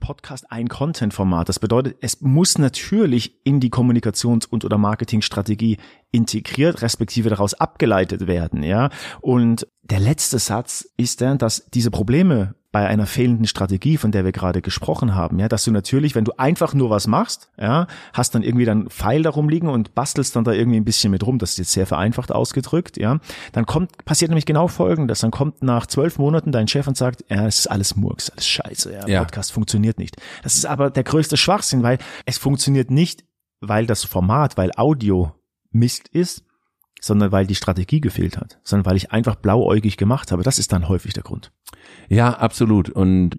Podcast 0.00 0.50
ein 0.50 0.68
Content-Format. 0.68 1.48
Das 1.48 1.58
bedeutet, 1.58 1.96
es 2.00 2.20
muss 2.20 2.58
natürlich 2.58 3.36
in 3.44 3.60
die 3.60 3.70
Kommunikations- 3.70 4.46
und 4.46 4.64
oder 4.64 4.78
Marketingstrategie 4.78 5.78
integriert, 6.10 6.82
respektive 6.82 7.28
daraus 7.28 7.54
abgeleitet 7.54 8.26
werden, 8.26 8.62
ja. 8.62 8.90
Und 9.20 9.66
der 9.82 10.00
letzte 10.00 10.38
Satz 10.38 10.88
ist 10.96 11.20
dann, 11.20 11.38
dass 11.38 11.66
diese 11.72 11.90
Probleme 11.90 12.54
bei 12.76 12.86
einer 12.86 13.06
fehlenden 13.06 13.46
Strategie, 13.46 13.96
von 13.96 14.12
der 14.12 14.26
wir 14.26 14.32
gerade 14.32 14.60
gesprochen 14.60 15.14
haben, 15.14 15.38
ja, 15.38 15.48
dass 15.48 15.64
du 15.64 15.70
natürlich, 15.70 16.14
wenn 16.14 16.26
du 16.26 16.32
einfach 16.38 16.74
nur 16.74 16.90
was 16.90 17.06
machst, 17.06 17.48
ja, 17.58 17.86
hast 18.12 18.34
dann 18.34 18.42
irgendwie 18.42 18.66
dann 18.66 18.90
Pfeil 18.90 19.22
darum 19.22 19.48
liegen 19.48 19.70
und 19.70 19.94
bastelst 19.94 20.36
dann 20.36 20.44
da 20.44 20.52
irgendwie 20.52 20.76
ein 20.76 20.84
bisschen 20.84 21.10
mit 21.10 21.26
rum, 21.26 21.38
das 21.38 21.52
ist 21.52 21.56
jetzt 21.56 21.72
sehr 21.72 21.86
vereinfacht 21.86 22.30
ausgedrückt, 22.30 22.98
ja, 22.98 23.18
dann 23.52 23.64
kommt, 23.64 24.04
passiert 24.04 24.28
nämlich 24.28 24.44
genau 24.44 24.68
Folgendes, 24.68 25.20
dann 25.20 25.30
kommt 25.30 25.62
nach 25.62 25.86
zwölf 25.86 26.18
Monaten 26.18 26.52
dein 26.52 26.68
Chef 26.68 26.86
und 26.86 26.98
sagt, 26.98 27.24
ja, 27.30 27.46
es 27.46 27.60
ist 27.60 27.66
alles 27.68 27.96
Murks, 27.96 28.28
alles 28.28 28.46
Scheiße, 28.46 28.92
ja, 28.92 29.08
ja. 29.08 29.20
Podcast 29.20 29.52
funktioniert 29.52 29.98
nicht. 29.98 30.18
Das 30.42 30.56
ist 30.56 30.66
aber 30.66 30.90
der 30.90 31.04
größte 31.04 31.38
Schwachsinn, 31.38 31.82
weil 31.82 31.96
es 32.26 32.36
funktioniert 32.36 32.90
nicht, 32.90 33.24
weil 33.60 33.86
das 33.86 34.04
Format, 34.04 34.58
weil 34.58 34.70
Audio 34.76 35.32
Mist 35.70 36.08
ist, 36.08 36.44
sondern 37.06 37.32
weil 37.32 37.46
die 37.46 37.54
Strategie 37.54 38.00
gefehlt 38.00 38.36
hat, 38.36 38.58
sondern 38.62 38.86
weil 38.86 38.96
ich 38.96 39.12
einfach 39.12 39.36
blauäugig 39.36 39.96
gemacht 39.96 40.32
habe. 40.32 40.42
Das 40.42 40.58
ist 40.58 40.72
dann 40.72 40.88
häufig 40.88 41.12
der 41.12 41.22
Grund. 41.22 41.52
Ja, 42.08 42.30
absolut. 42.30 42.90
Und 42.90 43.36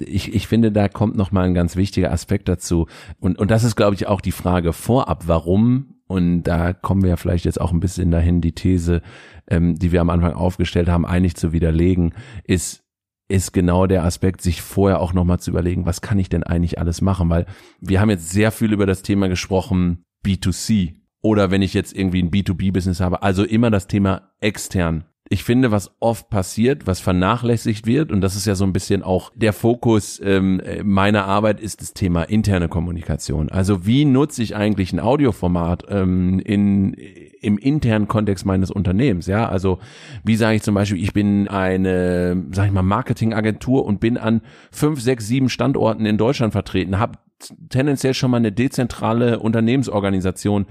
ich, 0.00 0.34
ich 0.34 0.46
finde, 0.46 0.72
da 0.72 0.88
kommt 0.88 1.16
noch 1.16 1.32
mal 1.32 1.44
ein 1.44 1.54
ganz 1.54 1.76
wichtiger 1.76 2.12
Aspekt 2.12 2.48
dazu. 2.48 2.86
Und, 3.20 3.38
und 3.38 3.50
das 3.50 3.64
ist, 3.64 3.76
glaube 3.76 3.94
ich, 3.94 4.06
auch 4.06 4.20
die 4.20 4.32
Frage 4.32 4.72
vorab, 4.72 5.24
warum 5.26 5.96
und 6.08 6.44
da 6.44 6.72
kommen 6.72 7.02
wir 7.02 7.10
ja 7.10 7.16
vielleicht 7.16 7.44
jetzt 7.44 7.60
auch 7.60 7.72
ein 7.72 7.80
bisschen 7.80 8.10
dahin, 8.10 8.40
die 8.40 8.52
These, 8.52 9.02
ähm, 9.48 9.74
die 9.74 9.90
wir 9.90 10.00
am 10.00 10.10
Anfang 10.10 10.34
aufgestellt 10.34 10.88
haben, 10.88 11.04
einig 11.04 11.34
zu 11.34 11.52
widerlegen, 11.52 12.14
ist, 12.44 12.84
ist 13.28 13.52
genau 13.52 13.86
der 13.86 14.04
Aspekt, 14.04 14.40
sich 14.40 14.62
vorher 14.62 15.00
auch 15.00 15.12
nochmal 15.12 15.40
zu 15.40 15.50
überlegen, 15.50 15.84
was 15.84 16.00
kann 16.00 16.18
ich 16.18 16.28
denn 16.28 16.44
eigentlich 16.44 16.78
alles 16.78 17.00
machen? 17.00 17.28
Weil 17.28 17.46
wir 17.80 18.00
haben 18.00 18.10
jetzt 18.10 18.30
sehr 18.30 18.52
viel 18.52 18.72
über 18.72 18.86
das 18.86 19.02
Thema 19.02 19.28
gesprochen, 19.28 20.04
B2C 20.24 20.94
oder 21.22 21.50
wenn 21.50 21.62
ich 21.62 21.74
jetzt 21.74 21.96
irgendwie 21.96 22.22
ein 22.22 22.30
B2B-Business 22.30 23.00
habe. 23.00 23.22
Also 23.22 23.44
immer 23.44 23.70
das 23.70 23.86
Thema 23.86 24.30
extern. 24.40 25.04
Ich 25.28 25.42
finde, 25.42 25.72
was 25.72 25.90
oft 25.98 26.30
passiert, 26.30 26.86
was 26.86 27.00
vernachlässigt 27.00 27.84
wird, 27.84 28.12
und 28.12 28.20
das 28.20 28.36
ist 28.36 28.46
ja 28.46 28.54
so 28.54 28.64
ein 28.64 28.72
bisschen 28.72 29.02
auch 29.02 29.32
der 29.34 29.52
Fokus 29.52 30.20
ähm, 30.22 30.62
meiner 30.84 31.24
Arbeit, 31.24 31.60
ist 31.60 31.80
das 31.80 31.94
Thema 31.94 32.22
interne 32.22 32.68
Kommunikation. 32.68 33.48
Also 33.48 33.86
wie 33.86 34.04
nutze 34.04 34.42
ich 34.44 34.54
eigentlich 34.54 34.92
ein 34.92 35.00
Audioformat 35.00 35.84
ähm, 35.88 36.38
in 36.38 36.94
im 37.40 37.58
internen 37.58 38.08
Kontext 38.08 38.46
meines 38.46 38.70
Unternehmens, 38.70 39.26
ja, 39.26 39.48
also 39.48 39.78
wie 40.24 40.36
sage 40.36 40.56
ich 40.56 40.62
zum 40.62 40.74
Beispiel, 40.74 41.00
ich 41.00 41.12
bin 41.12 41.46
eine, 41.48 42.44
sag 42.50 42.66
ich 42.66 42.72
mal, 42.72 42.82
Marketingagentur 42.82 43.84
und 43.84 44.00
bin 44.00 44.16
an 44.18 44.40
fünf, 44.72 45.00
sechs, 45.00 45.28
sieben 45.28 45.48
Standorten 45.48 46.06
in 46.06 46.18
Deutschland 46.18 46.52
vertreten, 46.52 46.98
habe 46.98 47.18
tendenziell 47.68 48.14
schon 48.14 48.30
mal 48.30 48.38
eine 48.38 48.52
dezentrale 48.52 49.38
Unternehmensorganisation 49.38 50.66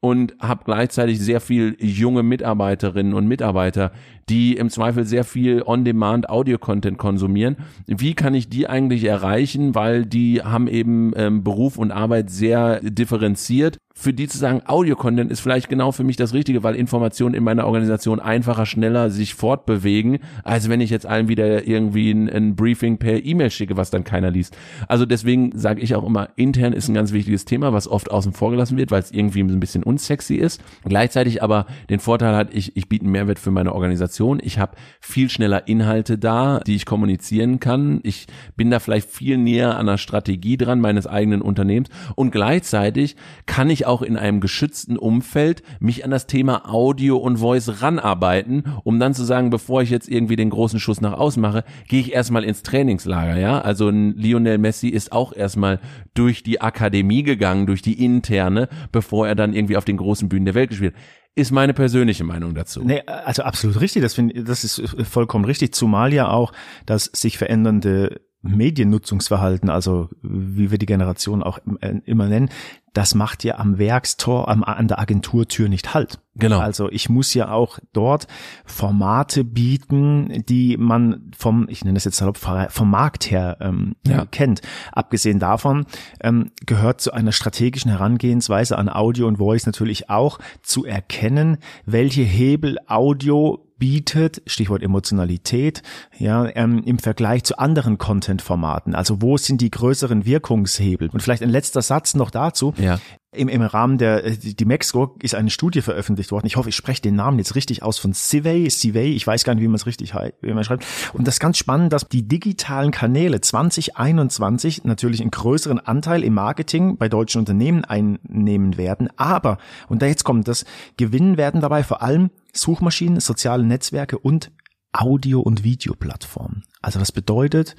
und 0.00 0.34
habe 0.40 0.64
gleichzeitig 0.64 1.20
sehr 1.20 1.40
viel 1.40 1.76
junge 1.78 2.22
Mitarbeiterinnen 2.22 3.12
und 3.12 3.28
Mitarbeiter, 3.28 3.92
die 4.28 4.56
im 4.56 4.70
Zweifel 4.70 5.04
sehr 5.04 5.24
viel 5.24 5.62
On-Demand 5.62 6.30
Audio-Content 6.30 6.96
konsumieren. 6.96 7.56
Wie 7.86 8.14
kann 8.14 8.34
ich 8.34 8.48
die 8.48 8.66
eigentlich 8.66 9.04
erreichen? 9.04 9.74
Weil 9.74 10.06
die 10.06 10.42
haben 10.42 10.68
eben 10.68 11.12
ähm, 11.16 11.44
Beruf 11.44 11.76
und 11.76 11.90
Arbeit 11.90 12.30
sehr 12.30 12.80
differenziert 12.80 13.78
für 14.00 14.14
die 14.14 14.28
zu 14.28 14.38
sagen, 14.38 14.62
Audio-Content 14.64 15.30
ist 15.30 15.40
vielleicht 15.40 15.68
genau 15.68 15.92
für 15.92 16.04
mich 16.04 16.16
das 16.16 16.32
Richtige, 16.32 16.62
weil 16.62 16.74
Informationen 16.74 17.34
in 17.34 17.44
meiner 17.44 17.66
Organisation 17.66 18.18
einfacher, 18.18 18.64
schneller 18.64 19.10
sich 19.10 19.34
fortbewegen, 19.34 20.20
als 20.42 20.70
wenn 20.70 20.80
ich 20.80 20.88
jetzt 20.88 21.04
allen 21.04 21.28
wieder 21.28 21.68
irgendwie 21.68 22.10
ein, 22.10 22.30
ein 22.30 22.56
Briefing 22.56 22.96
per 22.96 23.22
E-Mail 23.22 23.50
schicke, 23.50 23.76
was 23.76 23.90
dann 23.90 24.02
keiner 24.02 24.30
liest. 24.30 24.56
Also 24.88 25.04
deswegen 25.04 25.52
sage 25.54 25.82
ich 25.82 25.94
auch 25.94 26.06
immer, 26.06 26.30
intern 26.36 26.72
ist 26.72 26.88
ein 26.88 26.94
ganz 26.94 27.12
wichtiges 27.12 27.44
Thema, 27.44 27.74
was 27.74 27.88
oft 27.88 28.10
außen 28.10 28.32
vor 28.32 28.50
gelassen 28.50 28.78
wird, 28.78 28.90
weil 28.90 29.02
es 29.02 29.10
irgendwie 29.10 29.40
ein 29.40 29.60
bisschen 29.60 29.82
unsexy 29.82 30.36
ist. 30.36 30.62
Gleichzeitig 30.82 31.42
aber 31.42 31.66
den 31.90 32.00
Vorteil 32.00 32.34
hat, 32.34 32.54
ich, 32.54 32.78
ich 32.78 32.88
biete 32.88 33.04
einen 33.04 33.12
Mehrwert 33.12 33.38
für 33.38 33.50
meine 33.50 33.74
Organisation. 33.74 34.40
Ich 34.42 34.58
habe 34.58 34.78
viel 35.00 35.28
schneller 35.28 35.68
Inhalte 35.68 36.16
da, 36.16 36.60
die 36.60 36.76
ich 36.76 36.86
kommunizieren 36.86 37.60
kann. 37.60 38.00
Ich 38.02 38.28
bin 38.56 38.70
da 38.70 38.78
vielleicht 38.78 39.10
viel 39.10 39.36
näher 39.36 39.76
an 39.76 39.84
der 39.84 39.98
Strategie 39.98 40.56
dran 40.56 40.80
meines 40.80 41.06
eigenen 41.06 41.42
Unternehmens 41.42 41.90
und 42.14 42.30
gleichzeitig 42.30 43.16
kann 43.44 43.68
ich 43.68 43.84
auch 43.89 43.89
in 44.02 44.16
einem 44.16 44.40
geschützten 44.40 44.96
Umfeld 44.96 45.62
mich 45.80 46.04
an 46.04 46.10
das 46.10 46.26
Thema 46.26 46.68
Audio 46.72 47.16
und 47.16 47.38
Voice 47.38 47.82
ranarbeiten, 47.82 48.64
um 48.84 49.00
dann 49.00 49.14
zu 49.14 49.24
sagen, 49.24 49.50
bevor 49.50 49.82
ich 49.82 49.90
jetzt 49.90 50.08
irgendwie 50.08 50.36
den 50.36 50.50
großen 50.50 50.78
Schuss 50.78 51.00
nach 51.00 51.14
außen 51.14 51.42
mache, 51.42 51.64
gehe 51.88 52.00
ich 52.00 52.12
erstmal 52.12 52.44
ins 52.44 52.62
Trainingslager, 52.62 53.36
ja? 53.36 53.60
Also 53.60 53.90
Lionel 53.90 54.58
Messi 54.58 54.88
ist 54.88 55.12
auch 55.12 55.32
erstmal 55.32 55.80
durch 56.14 56.42
die 56.42 56.60
Akademie 56.60 57.24
gegangen, 57.24 57.66
durch 57.66 57.82
die 57.82 58.04
interne, 58.04 58.68
bevor 58.92 59.26
er 59.26 59.34
dann 59.34 59.52
irgendwie 59.52 59.76
auf 59.76 59.84
den 59.84 59.96
großen 59.96 60.28
Bühnen 60.28 60.44
der 60.46 60.54
Welt 60.54 60.70
gespielt 60.70 60.94
ist 61.36 61.52
meine 61.52 61.74
persönliche 61.74 62.24
Meinung 62.24 62.54
dazu. 62.54 62.82
Nee, 62.84 63.02
also 63.06 63.42
absolut 63.44 63.80
richtig, 63.80 64.02
das 64.02 64.14
finde 64.14 64.42
das 64.42 64.64
ist 64.64 64.82
vollkommen 65.08 65.44
richtig, 65.44 65.72
zumal 65.72 66.12
ja 66.12 66.28
auch 66.28 66.52
das 66.86 67.04
sich 67.04 67.38
verändernde 67.38 68.20
Mediennutzungsverhalten, 68.42 69.68
also 69.68 70.08
wie 70.22 70.70
wir 70.70 70.78
die 70.78 70.86
Generation 70.86 71.42
auch 71.42 71.58
immer 72.04 72.26
nennen, 72.26 72.48
das 72.92 73.14
macht 73.14 73.44
ja 73.44 73.58
am 73.58 73.78
Werkstor, 73.78 74.48
am, 74.48 74.64
an 74.64 74.88
der 74.88 74.98
Agenturtür 74.98 75.68
nicht 75.68 75.94
halt. 75.94 76.18
Genau. 76.34 76.58
Also 76.58 76.90
ich 76.90 77.08
muss 77.08 77.34
ja 77.34 77.52
auch 77.52 77.78
dort 77.92 78.26
Formate 78.64 79.44
bieten, 79.44 80.42
die 80.48 80.76
man 80.76 81.30
vom, 81.36 81.68
ich 81.68 81.84
nenne 81.84 81.98
es 81.98 82.04
jetzt 82.04 82.16
salopp, 82.16 82.38
vom 82.38 82.90
Markt 82.90 83.30
her 83.30 83.58
ähm, 83.60 83.94
ja. 84.06 84.26
kennt. 84.26 84.62
Abgesehen 84.92 85.38
davon 85.38 85.86
ähm, 86.20 86.50
gehört 86.66 87.00
zu 87.00 87.12
einer 87.12 87.32
strategischen 87.32 87.90
Herangehensweise 87.90 88.76
an 88.78 88.88
Audio 88.88 89.28
und 89.28 89.36
Voice 89.36 89.66
natürlich 89.66 90.10
auch 90.10 90.38
zu 90.62 90.84
erkennen, 90.84 91.58
welche 91.84 92.22
Hebel 92.22 92.78
Audio 92.86 93.69
bietet, 93.80 94.42
Stichwort 94.46 94.84
Emotionalität, 94.84 95.82
ja, 96.16 96.48
ähm, 96.54 96.84
im 96.84 97.00
Vergleich 97.00 97.42
zu 97.42 97.58
anderen 97.58 97.98
Content-Formaten. 97.98 98.94
Also 98.94 99.20
wo 99.20 99.36
sind 99.36 99.60
die 99.60 99.70
größeren 99.70 100.24
Wirkungshebel? 100.24 101.08
Und 101.08 101.20
vielleicht 101.20 101.42
ein 101.42 101.50
letzter 101.50 101.82
Satz 101.82 102.14
noch 102.14 102.30
dazu. 102.30 102.74
Ja. 102.76 103.00
Im, 103.32 103.48
Im 103.48 103.62
Rahmen 103.62 103.96
der 103.96 104.24
äh, 104.24 104.36
die 104.36 104.64
Mexiko 104.64 105.16
ist 105.22 105.36
eine 105.36 105.50
Studie 105.50 105.82
veröffentlicht 105.82 106.32
worden. 106.32 106.46
Ich 106.46 106.56
hoffe, 106.56 106.68
ich 106.68 106.74
spreche 106.74 107.00
den 107.00 107.14
Namen 107.14 107.38
jetzt 107.38 107.54
richtig 107.54 107.82
aus 107.82 107.98
von 107.98 108.12
Civey, 108.12 108.68
Civey, 108.68 109.14
ich 109.14 109.24
weiß 109.24 109.44
gar 109.44 109.54
nicht, 109.54 109.62
wie 109.62 109.68
man 109.68 109.76
es 109.76 109.86
richtig 109.86 110.14
wie 110.40 110.52
man 110.52 110.64
schreibt. 110.64 110.84
Und 111.12 111.26
das 111.26 111.36
ist 111.36 111.40
ganz 111.40 111.56
spannend, 111.56 111.92
dass 111.92 112.08
die 112.08 112.26
digitalen 112.26 112.90
Kanäle 112.90 113.40
2021 113.40 114.84
natürlich 114.84 115.20
einen 115.20 115.30
größeren 115.30 115.78
Anteil 115.78 116.24
im 116.24 116.34
Marketing 116.34 116.96
bei 116.98 117.08
deutschen 117.08 117.38
Unternehmen 117.38 117.84
einnehmen 117.84 118.76
werden. 118.76 119.08
Aber, 119.16 119.58
und 119.88 120.02
da 120.02 120.06
jetzt 120.06 120.24
kommt 120.24 120.48
das, 120.48 120.64
gewinnen 120.96 121.36
werden 121.36 121.60
dabei 121.60 121.84
vor 121.84 122.02
allem 122.02 122.30
Suchmaschinen, 122.52 123.20
soziale 123.20 123.64
Netzwerke 123.64 124.18
und 124.18 124.50
Audio- 124.92 125.40
und 125.40 125.64
Videoplattformen. 125.64 126.64
Also 126.82 126.98
das 126.98 127.12
bedeutet 127.12 127.76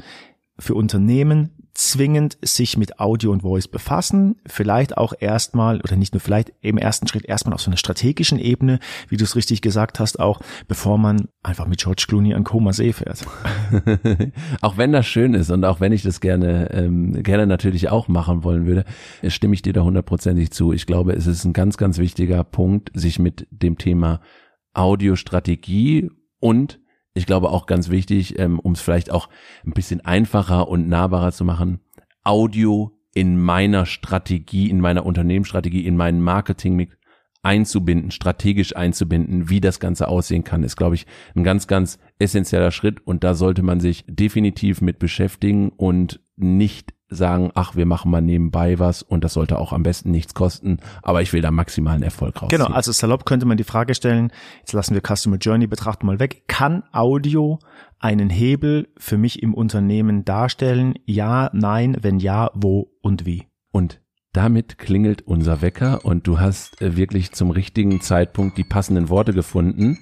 für 0.58 0.76
Unternehmen 0.76 1.62
zwingend 1.74 2.38
sich 2.42 2.78
mit 2.78 3.00
Audio 3.00 3.32
und 3.32 3.42
Voice 3.42 3.68
befassen, 3.68 4.36
vielleicht 4.46 4.98
auch 4.98 5.14
erstmal 5.18 5.80
oder 5.82 5.96
nicht 5.96 6.14
nur 6.14 6.20
vielleicht 6.20 6.52
im 6.62 6.78
ersten 6.78 7.08
Schritt 7.08 7.26
erstmal 7.26 7.54
auf 7.54 7.62
so 7.62 7.72
einer 7.72 7.78
strategischen 7.78 8.40
Ebene, 8.40 8.80
wie 9.08 9.18
du 9.18 9.24
es 9.24 9.36
richtig 9.36 9.62
gesagt 9.62 10.00
hast, 10.00 10.20
auch 10.20 10.42
bevor 10.68 10.98
man 10.98 11.30
einfach 11.44 11.68
mit 11.68 11.80
George 11.80 12.06
Clooney 12.08 12.34
an 12.34 12.44
Koma 12.44 12.74
See 12.74 12.92
fährt. 12.92 13.26
auch 14.62 14.78
wenn 14.78 14.92
das 14.92 15.08
schön 15.08 15.34
ist 15.34 15.50
und 15.50 15.64
auch 15.64 15.80
wenn 15.80 15.94
ich 15.94 16.04
das 16.04 16.20
gerne 16.20 16.70
ähm, 16.72 17.24
gerne 17.24 17.48
natürlich 17.48 17.90
auch 17.90 18.08
machen 18.08 18.44
wollen 18.44 18.66
würde, 18.66 18.84
stimme 19.28 19.54
ich 19.54 19.62
dir 19.62 19.74
da 19.74 19.82
hundertprozentig 19.82 20.52
zu. 20.52 20.74
Ich 20.74 20.86
glaube, 20.86 21.14
es 21.14 21.26
ist 21.26 21.46
ein 21.46 21.54
ganz 21.54 21.78
ganz 21.78 21.98
wichtiger 21.98 22.44
Punkt, 22.44 22.92
sich 22.94 23.18
mit 23.18 23.48
dem 23.50 23.78
Thema 23.78 24.20
Audiostrategie 24.74 26.10
und 26.40 26.80
ich 27.14 27.26
glaube 27.26 27.50
auch 27.50 27.66
ganz 27.66 27.90
wichtig, 27.90 28.40
ähm, 28.40 28.60
um 28.60 28.74
es 28.74 28.82
vielleicht 28.82 29.12
auch 29.12 29.30
ein 29.66 29.74
bisschen 29.74 30.02
einfacher 30.02 30.68
und 30.68 30.88
nahbarer 30.88 31.32
zu 31.32 31.44
machen, 31.44 31.82
Audio 32.24 32.98
in 33.14 33.42
meiner 33.42 33.86
Strategie, 33.86 34.70
in 34.70 34.80
meiner 34.80 35.06
Unternehmensstrategie, 35.06 35.86
in 35.86 35.98
meinen 35.98 36.22
Marketing 36.22 36.90
einzubinden, 37.44 38.12
strategisch 38.12 38.76
einzubinden, 38.76 39.50
wie 39.50 39.60
das 39.62 39.80
Ganze 39.80 40.08
aussehen 40.08 40.44
kann, 40.44 40.64
ist, 40.64 40.76
glaube 40.76 40.96
ich, 40.96 41.08
ein 41.36 41.44
ganz, 41.44 41.68
ganz 41.68 42.00
essentieller 42.20 42.72
Schritt 42.72 43.06
und 43.06 43.24
da 43.24 43.34
sollte 43.34 43.64
man 43.64 43.80
sich 43.80 44.06
definitiv 44.08 44.82
mit 44.82 45.00
beschäftigen 45.00 45.70
und 45.70 46.22
nicht 46.36 46.94
sagen, 47.12 47.52
ach, 47.54 47.76
wir 47.76 47.86
machen 47.86 48.10
mal 48.10 48.22
nebenbei 48.22 48.80
was 48.80 49.04
und 49.04 49.24
das 49.24 49.34
sollte 49.34 49.60
auch 49.60 49.74
am 49.74 49.84
besten 49.84 50.10
nichts 50.10 50.34
kosten, 50.34 50.78
aber 51.04 51.22
ich 51.22 51.34
will 51.34 51.42
da 51.42 51.52
maximalen 51.52 52.02
Erfolg 52.02 52.42
rausziehen. 52.42 52.64
Genau, 52.64 52.74
also 52.74 52.92
salopp 52.92 53.26
könnte 53.26 53.46
man 53.46 53.58
die 53.58 53.64
Frage 53.64 53.94
stellen, 53.94 54.32
jetzt 54.60 54.74
lassen 54.74 54.96
wir 54.96 55.02
Customer 55.02 55.38
Journey 55.38 55.68
betrachten 55.68 56.08
mal 56.08 56.20
weg, 56.20 56.46
kann 56.48 56.84
Audio 56.92 57.60
einen 58.00 58.30
Hebel 58.30 58.88
für 58.98 59.18
mich 59.18 59.44
im 59.44 59.54
Unternehmen 59.54 60.26
darstellen? 60.26 60.96
Ja, 61.06 61.52
nein, 61.54 61.98
wenn 62.02 62.20
ja, 62.20 62.50
wo 62.56 62.92
und 63.02 63.26
wie? 63.26 63.46
Und 63.72 64.02
damit 64.34 64.78
klingelt 64.78 65.22
unser 65.24 65.62
Wecker 65.62 66.06
und 66.06 66.26
du 66.26 66.40
hast 66.40 66.82
äh, 66.82 66.96
wirklich 66.96 67.34
zum 67.34 67.52
richtigen 67.52 68.00
Zeitpunkt 68.00 68.58
die 68.58 68.64
passenden 68.64 69.10
Worte 69.10 69.34
gefunden. 69.34 70.00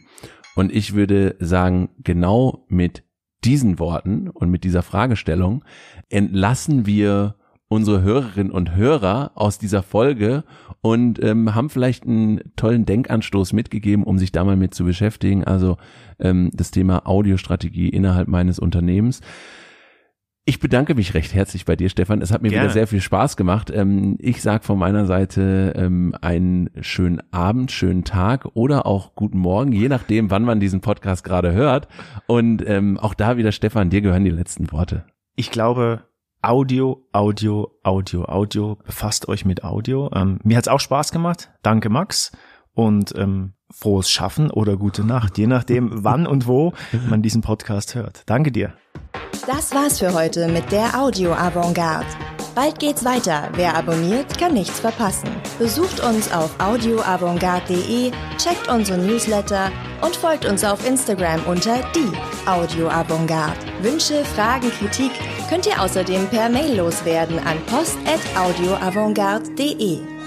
Und 0.56 0.72
ich 0.72 0.94
würde 0.94 1.36
sagen, 1.40 1.90
genau 1.98 2.66
mit 2.68 3.04
diesen 3.44 3.80
Worten 3.80 4.30
und 4.30 4.50
mit 4.50 4.64
dieser 4.64 4.84
Fragestellung 4.84 5.64
entlassen 6.10 6.86
wir 6.86 7.36
unsere 7.70 8.02
Hörerinnen 8.02 8.52
und 8.52 8.76
Hörer 8.76 9.32
aus 9.36 9.60
dieser 9.60 9.84
Folge 9.84 10.44
und 10.82 11.24
ähm, 11.24 11.54
haben 11.54 11.70
vielleicht 11.70 12.04
einen 12.06 12.42
tollen 12.56 12.86
Denkanstoß 12.86 13.54
mitgegeben, 13.54 14.04
um 14.04 14.18
sich 14.18 14.32
da 14.32 14.44
mal 14.44 14.56
mit 14.56 14.74
zu 14.74 14.84
beschäftigen. 14.84 15.44
Also 15.44 15.78
ähm, 16.20 16.50
das 16.54 16.72
Thema 16.72 17.06
Audiostrategie 17.06 17.90
innerhalb 17.90 18.28
meines 18.28 18.58
Unternehmens. 18.60 19.22
Ich 20.50 20.60
bedanke 20.60 20.96
mich 20.96 21.14
recht 21.14 21.36
herzlich 21.36 21.66
bei 21.66 21.76
dir, 21.76 21.90
Stefan. 21.90 22.24
Es 22.24 22.32
hat 22.32 22.42
mir 22.42 22.50
Gerne. 22.50 22.64
wieder 22.64 22.74
sehr 22.74 22.88
viel 22.88 23.02
Spaß 23.02 23.38
gemacht. 23.38 23.70
Ähm, 23.70 24.18
ich 24.18 24.42
sage 24.42 24.64
von 24.64 24.80
meiner 24.80 25.06
Seite 25.06 25.74
ähm, 25.76 26.16
einen 26.22 26.72
schönen 26.82 27.22
Abend, 27.32 27.72
schönen 27.72 28.04
Tag 28.04 28.48
oder 28.56 28.88
auch 28.88 29.14
guten 29.14 29.38
Morgen, 29.38 29.74
je 29.74 29.90
nachdem, 29.90 30.32
wann 30.32 30.44
man 30.44 30.60
diesen 30.60 30.82
Podcast 30.82 31.24
gerade 31.24 31.54
hört. 31.54 31.88
Und 32.26 32.68
ähm, 32.68 32.98
auch 32.98 33.14
da 33.14 33.38
wieder, 33.38 33.52
Stefan, 33.52 33.92
dir 33.92 34.02
gehören 34.02 34.24
die 34.24 34.32
letzten 34.32 34.72
Worte. 34.72 35.06
Ich 35.36 35.52
glaube, 35.52 36.06
Audio, 36.42 37.06
Audio, 37.12 37.72
Audio, 37.84 38.26
Audio. 38.26 38.80
Befasst 38.84 39.28
euch 39.28 39.46
mit 39.46 39.64
Audio. 39.64 40.10
Ähm, 40.16 40.40
mir 40.44 40.58
hat's 40.58 40.68
auch 40.68 40.80
Spaß 40.80 41.12
gemacht. 41.12 41.52
Danke, 41.62 41.90
Max. 41.90 42.32
Und 42.74 43.14
ähm, 43.16 43.54
frohes 43.72 44.10
Schaffen 44.10 44.50
oder 44.50 44.78
gute 44.78 45.04
Nacht, 45.04 45.38
je 45.38 45.46
nachdem, 45.46 46.04
wann 46.04 46.26
und 46.26 46.48
wo 46.48 46.74
man 47.08 47.22
diesen 47.22 47.44
Podcast 47.44 47.94
hört. 47.94 48.24
Danke 48.26 48.52
dir. 48.52 48.74
Das 49.50 49.74
war's 49.74 49.98
für 49.98 50.14
heute 50.14 50.48
mit 50.48 50.72
der 50.72 51.02
Audio 51.02 51.34
Avantgarde. 51.34 52.06
Bald 52.54 52.78
geht's 52.78 53.04
weiter. 53.04 53.50
Wer 53.56 53.76
abonniert, 53.76 54.38
kann 54.38 54.54
nichts 54.54 54.80
verpassen. 54.80 55.28
Besucht 55.58 56.02
uns 56.02 56.32
auf 56.32 56.52
audioavantgarde.de, 56.60 58.12
checkt 58.38 58.68
unsere 58.72 59.00
Newsletter 59.00 59.72
und 60.04 60.16
folgt 60.16 60.46
uns 60.46 60.64
auf 60.64 60.88
Instagram 60.88 61.44
unter 61.48 61.80
die 61.96 62.12
Audio 62.48 62.90
Avantgarde. 62.90 63.58
Wünsche, 63.82 64.24
Fragen, 64.24 64.70
Kritik 64.70 65.14
könnt 65.50 65.66
ihr 65.66 65.82
außerdem 65.82 66.28
per 66.28 66.48
Mail 66.48 66.78
loswerden 66.78 67.40
an 67.40 67.58
post@audioavantgarde.de. 67.66 70.19